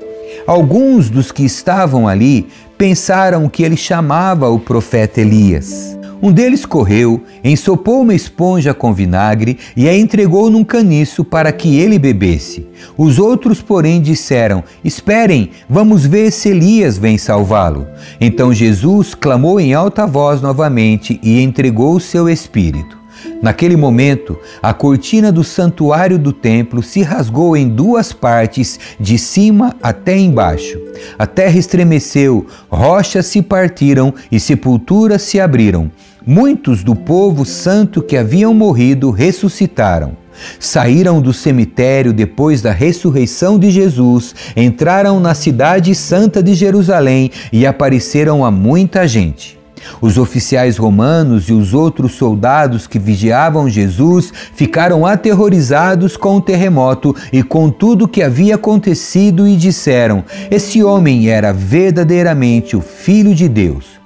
Alguns 0.48 1.10
dos 1.10 1.32
que 1.32 1.44
estavam 1.44 2.08
ali 2.08 2.48
pensaram 2.80 3.50
que 3.50 3.62
ele 3.62 3.76
chamava 3.76 4.50
o 4.50 4.58
profeta 4.58 5.20
Elias. 5.20 6.00
Um 6.22 6.32
deles 6.32 6.66
correu, 6.66 7.22
ensopou 7.44 8.02
uma 8.02 8.14
esponja 8.14 8.74
com 8.74 8.94
vinagre 8.94 9.58
e 9.76 9.88
a 9.88 9.96
entregou 9.96 10.50
num 10.50 10.64
caniço 10.64 11.24
para 11.26 11.52
que 11.52 11.78
ele 11.78 12.00
bebesse. 12.00 12.68
Os 12.98 13.20
outros, 13.20 13.62
porém, 13.62 14.02
disseram: 14.02 14.64
Esperem, 14.84 15.52
vamos 15.70 16.06
ver 16.06 16.32
se 16.32 16.50
Elias 16.50 16.98
vem 16.98 17.18
salvá-lo. 17.18 17.86
Então 18.20 18.54
Jesus 18.54 19.14
clamou 19.14 19.60
em 19.60 19.74
alta 19.74 20.08
voz 20.08 20.42
novamente 20.42 21.20
e 21.22 21.42
entregou 21.42 21.96
o 21.96 22.02
seu 22.02 22.30
espírito. 22.30 22.99
Naquele 23.42 23.76
momento, 23.76 24.38
a 24.62 24.74
cortina 24.74 25.32
do 25.32 25.44
santuário 25.44 26.18
do 26.20 26.34
templo 26.34 26.84
se 26.84 27.02
rasgou 27.02 27.56
em 27.56 27.68
duas 27.68 28.12
partes, 28.12 28.80
de 29.00 29.18
cima 29.18 29.76
até 29.82 30.18
embaixo. 30.18 30.80
A 31.18 31.26
terra 31.26 31.58
estremeceu, 31.58 32.46
rochas 32.70 33.26
se 33.26 33.42
partiram 33.42 34.14
e 34.32 34.40
sepulturas 34.40 35.22
se 35.22 35.40
abriram. 35.40 35.92
Muitos 36.26 36.84
do 36.84 36.96
povo 36.96 37.46
santo 37.46 38.02
que 38.02 38.18
haviam 38.18 38.54
morrido 38.54 39.10
ressuscitaram. 39.10 40.18
Saíram 40.60 41.22
do 41.22 41.34
cemitério 41.34 42.14
depois 42.14 42.62
da 42.62 42.72
ressurreição 42.72 43.60
de 43.60 43.72
Jesus, 43.72 44.34
entraram 44.56 45.20
na 45.20 45.34
cidade 45.34 45.94
santa 45.94 46.42
de 46.42 46.54
Jerusalém 46.54 47.32
e 47.52 47.66
apareceram 47.66 48.46
a 48.46 48.52
muita 48.52 49.08
gente. 49.08 49.59
Os 50.02 50.18
oficiais 50.18 50.78
romanos 50.78 51.50
e 51.50 51.54
os 51.54 51.74
outros 51.74 52.14
soldados 52.14 52.88
que 52.88 53.00
vigiavam 53.00 53.70
Jesus 53.70 54.32
ficaram 54.54 55.06
aterrorizados 55.06 56.16
com 56.16 56.38
o 56.38 56.42
terremoto 56.42 57.16
e 57.32 57.44
com 57.44 57.70
tudo 57.70 58.08
que 58.08 58.24
havia 58.24 58.56
acontecido 58.56 59.48
e 59.48 59.56
disseram: 59.56 60.24
Esse 60.50 60.84
homem 60.84 61.30
era 61.30 61.52
verdadeiramente 61.52 62.76
o 62.76 62.82
Filho 62.82 63.34
de 63.34 63.48
Deus. 63.48 64.00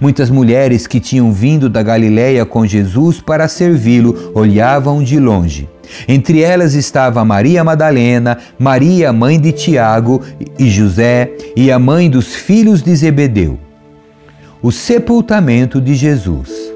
Muitas 0.00 0.28
mulheres 0.28 0.86
que 0.86 1.00
tinham 1.00 1.32
vindo 1.32 1.68
da 1.68 1.82
Galiléia 1.82 2.44
com 2.44 2.66
Jesus 2.66 3.20
para 3.20 3.48
servi-lo 3.48 4.30
olhavam 4.34 5.02
de 5.02 5.18
longe. 5.18 5.68
Entre 6.06 6.42
elas 6.42 6.74
estava 6.74 7.24
Maria 7.24 7.64
Madalena, 7.64 8.38
Maria, 8.58 9.12
mãe 9.12 9.40
de 9.40 9.52
Tiago 9.52 10.22
e 10.58 10.68
José, 10.68 11.32
e 11.56 11.72
a 11.72 11.78
mãe 11.78 12.08
dos 12.08 12.34
filhos 12.34 12.82
de 12.82 12.94
Zebedeu 12.94 13.58
o 14.62 14.70
sepultamento 14.70 15.80
de 15.80 15.94
Jesus. 15.94 16.70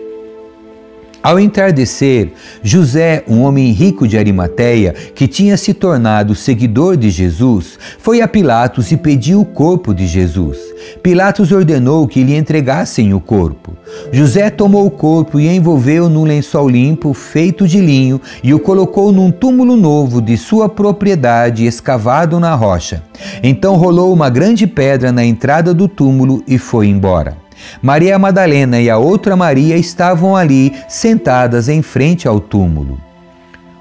Ao 1.23 1.41
entardecer, 1.41 2.33
José, 2.63 3.25
um 3.27 3.41
homem 3.45 3.73
rico 3.73 4.07
de 4.07 4.19
Arimateia, 4.19 4.95
que 5.15 5.27
tinha 5.27 5.57
se 5.57 5.73
tornado 5.73 6.35
seguidor 6.35 6.99
de 6.99 7.09
Jesus, 7.09 7.79
foi 7.99 8.21
a 8.21 8.29
Pilatos 8.29 8.93
e 8.93 8.97
pediu 8.99 9.41
o 9.41 9.45
corpo 9.47 9.95
de 9.95 10.07
Jesus. 10.07 10.59
Pilatos 11.03 11.51
ordenou 11.51 12.07
que 12.07 12.23
lhe 12.23 12.37
entregassem 12.37 13.15
o 13.15 13.21
corpo. 13.21 13.75
José 14.13 14.51
tomou 14.51 14.85
o 14.85 14.91
corpo 14.91 15.41
e 15.41 15.49
envolveu 15.49 16.11
num 16.11 16.25
lençol 16.25 16.69
limpo 16.69 17.15
feito 17.15 17.67
de 17.67 17.81
linho 17.81 18.21
e 18.43 18.53
o 18.53 18.61
colocou 18.61 19.11
num 19.11 19.31
túmulo 19.31 19.79
novo 19.79 20.21
de 20.21 20.37
sua 20.37 20.69
propriedade 20.69 21.65
escavado 21.65 22.39
na 22.39 22.55
rocha. 22.55 23.03
Então 23.43 23.77
rolou 23.77 24.13
uma 24.13 24.29
grande 24.29 24.67
pedra 24.67 25.11
na 25.11 25.25
entrada 25.25 25.73
do 25.73 25.89
túmulo 25.89 26.43
e 26.47 26.59
foi 26.59 26.87
embora. 26.87 27.44
Maria 27.83 28.19
Madalena 28.19 28.81
e 28.81 28.89
a 28.89 28.99
outra 28.99 29.37
Maria 29.37 29.77
estavam 29.77 30.37
ali, 30.37 30.73
sentadas 30.89 31.69
em 31.69 31.83
frente 31.83 32.27
ao 32.27 32.41
túmulo. 32.41 32.99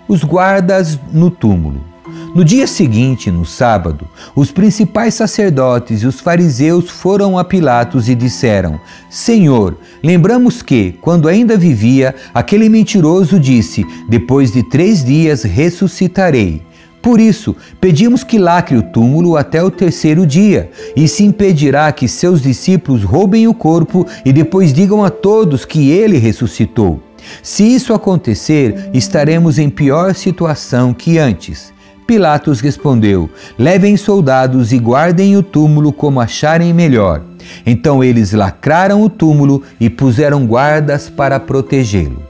Os 0.07 0.23
guardas 0.23 0.99
no 1.11 1.29
túmulo. 1.29 1.93
No 2.35 2.43
dia 2.43 2.65
seguinte, 2.65 3.29
no 3.29 3.45
sábado, 3.45 4.07
os 4.35 4.51
principais 4.51 5.13
sacerdotes 5.13 6.01
e 6.01 6.07
os 6.07 6.19
fariseus 6.19 6.89
foram 6.89 7.37
a 7.37 7.43
Pilatos 7.43 8.09
e 8.09 8.15
disseram: 8.15 8.79
Senhor, 9.07 9.77
lembramos 10.03 10.63
que, 10.63 10.93
quando 10.99 11.27
ainda 11.27 11.55
vivia, 11.55 12.15
aquele 12.33 12.69
mentiroso 12.69 13.39
disse: 13.39 13.85
Depois 14.09 14.51
de 14.51 14.63
três 14.63 15.03
dias 15.03 15.43
ressuscitarei. 15.43 16.63
Por 17.03 17.19
isso, 17.19 17.53
pedimos 17.81 18.23
que 18.23 18.39
lacre 18.39 18.77
o 18.77 18.81
túmulo 18.81 19.35
até 19.35 19.61
o 19.61 19.69
terceiro 19.69 20.25
dia, 20.25 20.71
e 20.95 21.05
se 21.05 21.25
impedirá 21.25 21.91
que 21.91 22.07
seus 22.07 22.41
discípulos 22.41 23.03
roubem 23.03 23.45
o 23.45 23.53
corpo 23.53 24.07
e 24.23 24.31
depois 24.31 24.71
digam 24.71 25.03
a 25.03 25.09
todos 25.09 25.65
que 25.65 25.91
ele 25.91 26.17
ressuscitou. 26.17 27.03
Se 27.41 27.61
isso 27.61 27.93
acontecer, 27.93 28.89
estaremos 28.93 29.59
em 29.59 29.69
pior 29.69 30.15
situação 30.15 30.93
que 30.93 31.17
antes. 31.17 31.73
Pilatos 32.07 32.61
respondeu: 32.61 33.29
Levem 33.59 33.97
soldados 33.97 34.71
e 34.71 34.79
guardem 34.79 35.35
o 35.35 35.43
túmulo 35.43 35.91
como 35.91 36.21
acharem 36.21 36.73
melhor. 36.73 37.21
Então 37.65 38.01
eles 38.01 38.31
lacraram 38.31 39.01
o 39.01 39.09
túmulo 39.09 39.61
e 39.77 39.89
puseram 39.89 40.47
guardas 40.47 41.09
para 41.09 41.37
protegê-lo. 41.37 42.23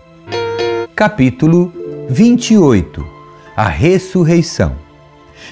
Capítulo 0.95 1.71
28 2.09 3.12
a 3.55 3.67
ressurreição. 3.67 4.73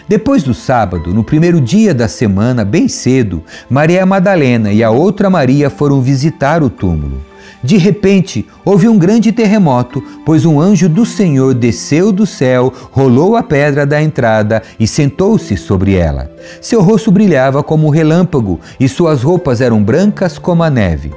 Depois 0.08 0.44
do 0.44 0.54
sábado, 0.54 1.14
no 1.14 1.24
primeiro 1.24 1.60
dia 1.60 1.94
da 1.94 2.08
semana, 2.08 2.64
bem 2.64 2.88
cedo, 2.88 3.44
Maria 3.70 4.06
Madalena 4.06 4.72
e 4.72 4.84
a 4.84 4.90
outra 4.90 5.30
Maria 5.30 5.70
foram 5.70 6.02
visitar 6.02 6.64
o 6.64 6.70
túmulo. 6.70 7.22
De 7.64 7.78
repente, 7.78 8.48
houve 8.66 8.88
um 8.88 8.98
grande 8.98 9.32
terremoto, 9.32 10.04
pois 10.26 10.46
um 10.46 10.60
anjo 10.60 10.90
do 10.90 11.06
Senhor 11.06 11.54
desceu 11.54 12.12
do 12.12 12.26
céu, 12.26 12.74
rolou 12.92 13.36
a 13.36 13.44
pedra 13.44 13.86
da 13.86 14.02
entrada 14.02 14.64
e 14.80 14.88
sentou-se 14.88 15.56
sobre 15.56 15.94
ela. 15.94 16.32
Seu 16.60 16.82
rosto 16.82 17.12
brilhava 17.12 17.62
como 17.62 17.86
um 17.86 17.92
relâmpago 17.92 18.60
e 18.80 18.90
suas 18.90 19.22
roupas 19.22 19.62
eram 19.62 19.84
brancas 19.84 20.40
como 20.40 20.64
a 20.64 20.72
neve. 20.72 21.12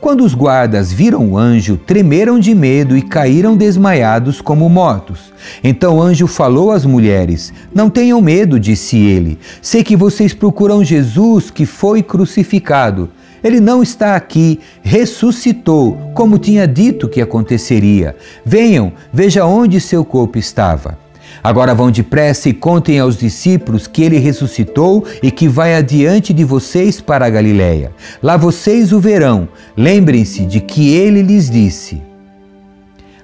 Quando 0.00 0.24
os 0.24 0.34
guardas 0.34 0.92
viram 0.92 1.30
o 1.30 1.38
anjo, 1.38 1.76
tremeram 1.76 2.38
de 2.38 2.54
medo 2.54 2.96
e 2.96 3.02
caíram 3.02 3.56
desmaiados 3.56 4.40
como 4.40 4.68
mortos. 4.68 5.32
Então 5.62 5.96
o 5.96 6.02
anjo 6.02 6.26
falou 6.26 6.70
às 6.70 6.84
mulheres: 6.84 7.52
Não 7.74 7.90
tenham 7.90 8.20
medo, 8.20 8.58
disse 8.58 8.96
ele. 8.96 9.38
Sei 9.62 9.82
que 9.82 9.96
vocês 9.96 10.34
procuram 10.34 10.84
Jesus 10.84 11.50
que 11.50 11.66
foi 11.66 12.02
crucificado. 12.02 13.10
Ele 13.42 13.60
não 13.60 13.82
está 13.82 14.16
aqui, 14.16 14.58
ressuscitou, 14.82 15.96
como 16.12 16.38
tinha 16.38 16.66
dito 16.66 17.08
que 17.08 17.20
aconteceria. 17.20 18.16
Venham, 18.44 18.92
veja 19.12 19.44
onde 19.44 19.80
seu 19.80 20.04
corpo 20.04 20.38
estava. 20.38 20.98
Agora 21.42 21.74
vão 21.74 21.90
depressa 21.90 22.48
e 22.48 22.52
contem 22.52 22.98
aos 22.98 23.16
discípulos 23.16 23.86
que 23.86 24.02
ele 24.02 24.18
ressuscitou 24.18 25.04
e 25.22 25.30
que 25.30 25.48
vai 25.48 25.74
adiante 25.74 26.32
de 26.32 26.44
vocês 26.44 27.00
para 27.00 27.26
a 27.26 27.30
Galiléia. 27.30 27.92
Lá 28.22 28.36
vocês 28.36 28.92
o 28.92 29.00
verão. 29.00 29.48
Lembrem-se 29.76 30.44
de 30.44 30.60
que 30.60 30.94
ele 30.94 31.22
lhes 31.22 31.48
disse. 31.48 32.02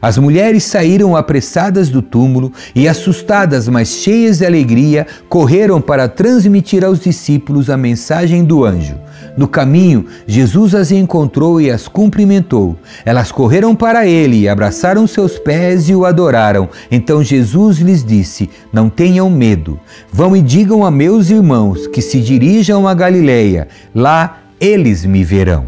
As 0.05 0.19
mulheres 0.19 0.65
saíram 0.65 1.17
apressadas 1.17 1.89
do 1.89 2.03
túmulo 2.03 2.53
e, 2.75 2.87
assustadas, 2.87 3.69
mas 3.69 3.89
cheias 3.89 4.37
de 4.37 4.45
alegria, 4.45 5.07
correram 5.31 5.81
para 5.81 6.09
transmitir 6.09 6.85
aos 6.85 7.01
discípulos 7.01 7.71
a 7.71 7.77
mensagem 7.79 8.45
do 8.45 8.67
anjo. 8.67 8.97
No 9.37 9.49
caminho, 9.49 10.07
Jesus 10.27 10.75
as 10.75 10.93
encontrou 10.93 11.61
e 11.61 11.69
as 11.69 11.89
cumprimentou. 11.89 12.77
Elas 13.05 13.33
correram 13.33 13.75
para 13.75 14.07
ele 14.07 14.49
abraçaram 14.49 15.07
seus 15.07 15.39
pés 15.39 15.89
e 15.89 15.95
o 15.95 16.05
adoraram. 16.05 16.69
Então 16.91 17.23
Jesus 17.23 17.79
lhes 17.79 18.05
disse: 18.05 18.49
Não 18.73 18.89
tenham 18.89 19.29
medo. 19.29 19.79
Vão 20.13 20.37
e 20.37 20.43
digam 20.43 20.85
a 20.85 20.91
meus 20.91 21.31
irmãos 21.31 21.89
que 21.89 22.01
se 22.01 22.21
dirijam 22.21 22.87
a 22.87 22.95
Galileia. 22.95 23.67
Lá 23.93 24.39
eles 24.61 25.05
me 25.05 25.25
verão. 25.25 25.67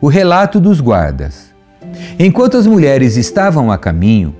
O 0.00 0.06
relato 0.06 0.60
dos 0.60 0.80
guardas. 0.80 1.48
Enquanto 2.16 2.56
as 2.56 2.66
mulheres 2.66 3.16
estavam 3.16 3.72
a 3.72 3.78
caminho, 3.78 4.36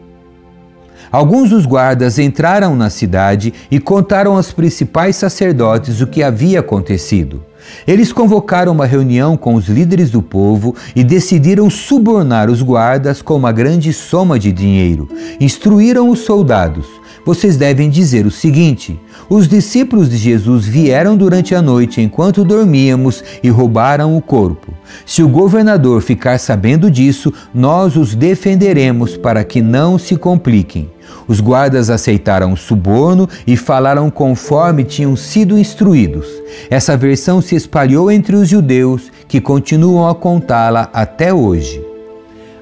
alguns 1.11 1.51
dos 1.51 1.67
guardas 1.67 2.19
entraram 2.21 2.77
na 2.77 2.89
cidade 2.89 3.53
e 3.69 3.81
contaram 3.81 4.37
aos 4.37 4.53
principais 4.53 5.17
sacerdotes 5.17 6.01
o 6.01 6.07
que 6.07 6.23
havia 6.23 6.61
acontecido. 6.61 7.48
Eles 7.87 8.13
convocaram 8.13 8.73
uma 8.73 8.87
reunião 8.87 9.37
com 9.37 9.55
os 9.55 9.69
líderes 9.69 10.11
do 10.11 10.23
povo 10.23 10.75
e 10.95 11.03
decidiram 11.03 11.69
subornar 11.71 12.51
os 12.51 12.63
guardas 12.63 13.23
com 13.23 13.37
uma 13.37 13.53
grande 13.53 13.93
soma 13.93 14.39
de 14.39 14.53
dinheiro. 14.53 15.09
Instruíram 15.41 16.09
os 16.11 16.21
soldados: 16.21 16.87
vocês 17.25 17.57
devem 17.57 17.91
dizer 17.91 18.25
o 18.25 18.31
seguinte: 18.31 18.99
os 19.29 19.47
discípulos 19.47 20.09
de 20.09 20.17
Jesus 20.17 20.67
vieram 20.67 21.17
durante 21.17 21.55
a 21.55 21.61
noite 21.61 22.01
enquanto 22.01 22.45
dormíamos 22.45 23.23
e 23.43 23.51
roubaram 23.51 24.17
o 24.17 24.23
corpo. 24.23 24.73
Se 25.05 25.23
o 25.23 25.29
governador 25.29 26.01
ficar 26.01 26.39
sabendo 26.39 26.91
disso, 26.91 27.33
nós 27.53 27.97
os 27.97 28.15
defenderemos 28.15 29.17
para 29.17 29.45
que 29.45 29.61
não 29.61 29.99
se 29.99 30.17
compliquem. 30.17 30.89
Os 31.27 31.41
guardas 31.41 31.91
aceitaram 31.91 32.53
o 32.53 32.57
suborno 32.57 33.29
e 33.47 33.57
falaram 33.57 34.11
conforme 34.11 34.85
tinham 34.85 35.15
sido 35.17 35.59
instruídos. 35.59 36.27
Essa 36.71 36.97
versão 36.97 37.41
se 37.41 37.55
espalhou 37.55 38.11
entre 38.11 38.35
os 38.35 38.49
judeus, 38.49 39.13
que 39.27 39.41
continuam 39.41 40.09
a 40.09 40.15
contá-la 40.15 40.89
até 40.93 41.33
hoje. 41.33 41.85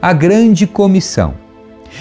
A 0.03 0.13
Grande 0.13 0.67
Comissão. 0.67 1.46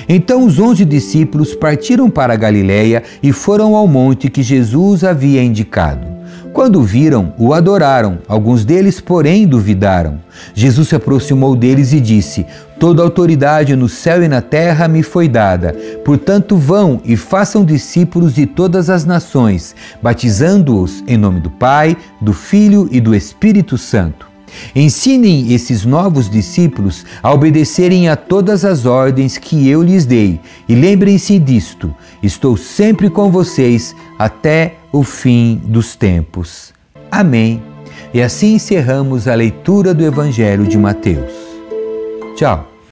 Então 0.07 0.45
os 0.45 0.59
onze 0.59 0.85
discípulos 0.85 1.53
partiram 1.53 2.09
para 2.09 2.33
a 2.33 2.37
Galiléia 2.37 3.03
e 3.21 3.31
foram 3.31 3.75
ao 3.75 3.87
monte 3.87 4.29
que 4.29 4.43
Jesus 4.43 5.03
havia 5.03 5.43
indicado. 5.43 6.15
Quando 6.55 6.81
viram, 6.81 7.33
o 7.37 7.53
adoraram, 7.53 8.19
alguns 8.29 8.63
deles, 8.63 9.01
porém, 9.01 9.45
duvidaram. 9.45 10.21
Jesus 10.53 10.87
se 10.87 10.95
aproximou 10.95 11.53
deles 11.53 11.91
e 11.91 11.99
disse: 11.99 12.45
Toda 12.79 13.03
autoridade 13.03 13.75
no 13.75 13.89
céu 13.89 14.23
e 14.23 14.29
na 14.29 14.41
terra 14.41 14.87
me 14.87 15.03
foi 15.03 15.27
dada. 15.27 15.75
Portanto, 16.05 16.55
vão 16.55 17.01
e 17.03 17.17
façam 17.17 17.65
discípulos 17.65 18.33
de 18.33 18.45
todas 18.45 18.89
as 18.89 19.03
nações, 19.03 19.75
batizando-os 20.01 21.03
em 21.05 21.17
nome 21.17 21.41
do 21.41 21.51
Pai, 21.51 21.97
do 22.21 22.31
Filho 22.31 22.87
e 22.89 23.01
do 23.01 23.13
Espírito 23.13 23.77
Santo 23.77 24.34
Ensinem 24.75 25.53
esses 25.53 25.85
novos 25.85 26.29
discípulos 26.29 27.05
a 27.21 27.33
obedecerem 27.33 28.09
a 28.09 28.15
todas 28.15 28.65
as 28.65 28.85
ordens 28.85 29.37
que 29.37 29.67
eu 29.67 29.81
lhes 29.81 30.05
dei. 30.05 30.39
E 30.67 30.75
lembrem-se 30.75 31.39
disto: 31.39 31.93
estou 32.21 32.57
sempre 32.57 33.09
com 33.09 33.31
vocês 33.31 33.95
até 34.17 34.75
o 34.91 35.03
fim 35.03 35.61
dos 35.65 35.95
tempos. 35.95 36.73
Amém. 37.11 37.61
E 38.13 38.21
assim 38.21 38.55
encerramos 38.55 39.27
a 39.27 39.35
leitura 39.35 39.93
do 39.93 40.03
Evangelho 40.03 40.65
de 40.65 40.77
Mateus. 40.77 41.31
Tchau. 42.35 42.74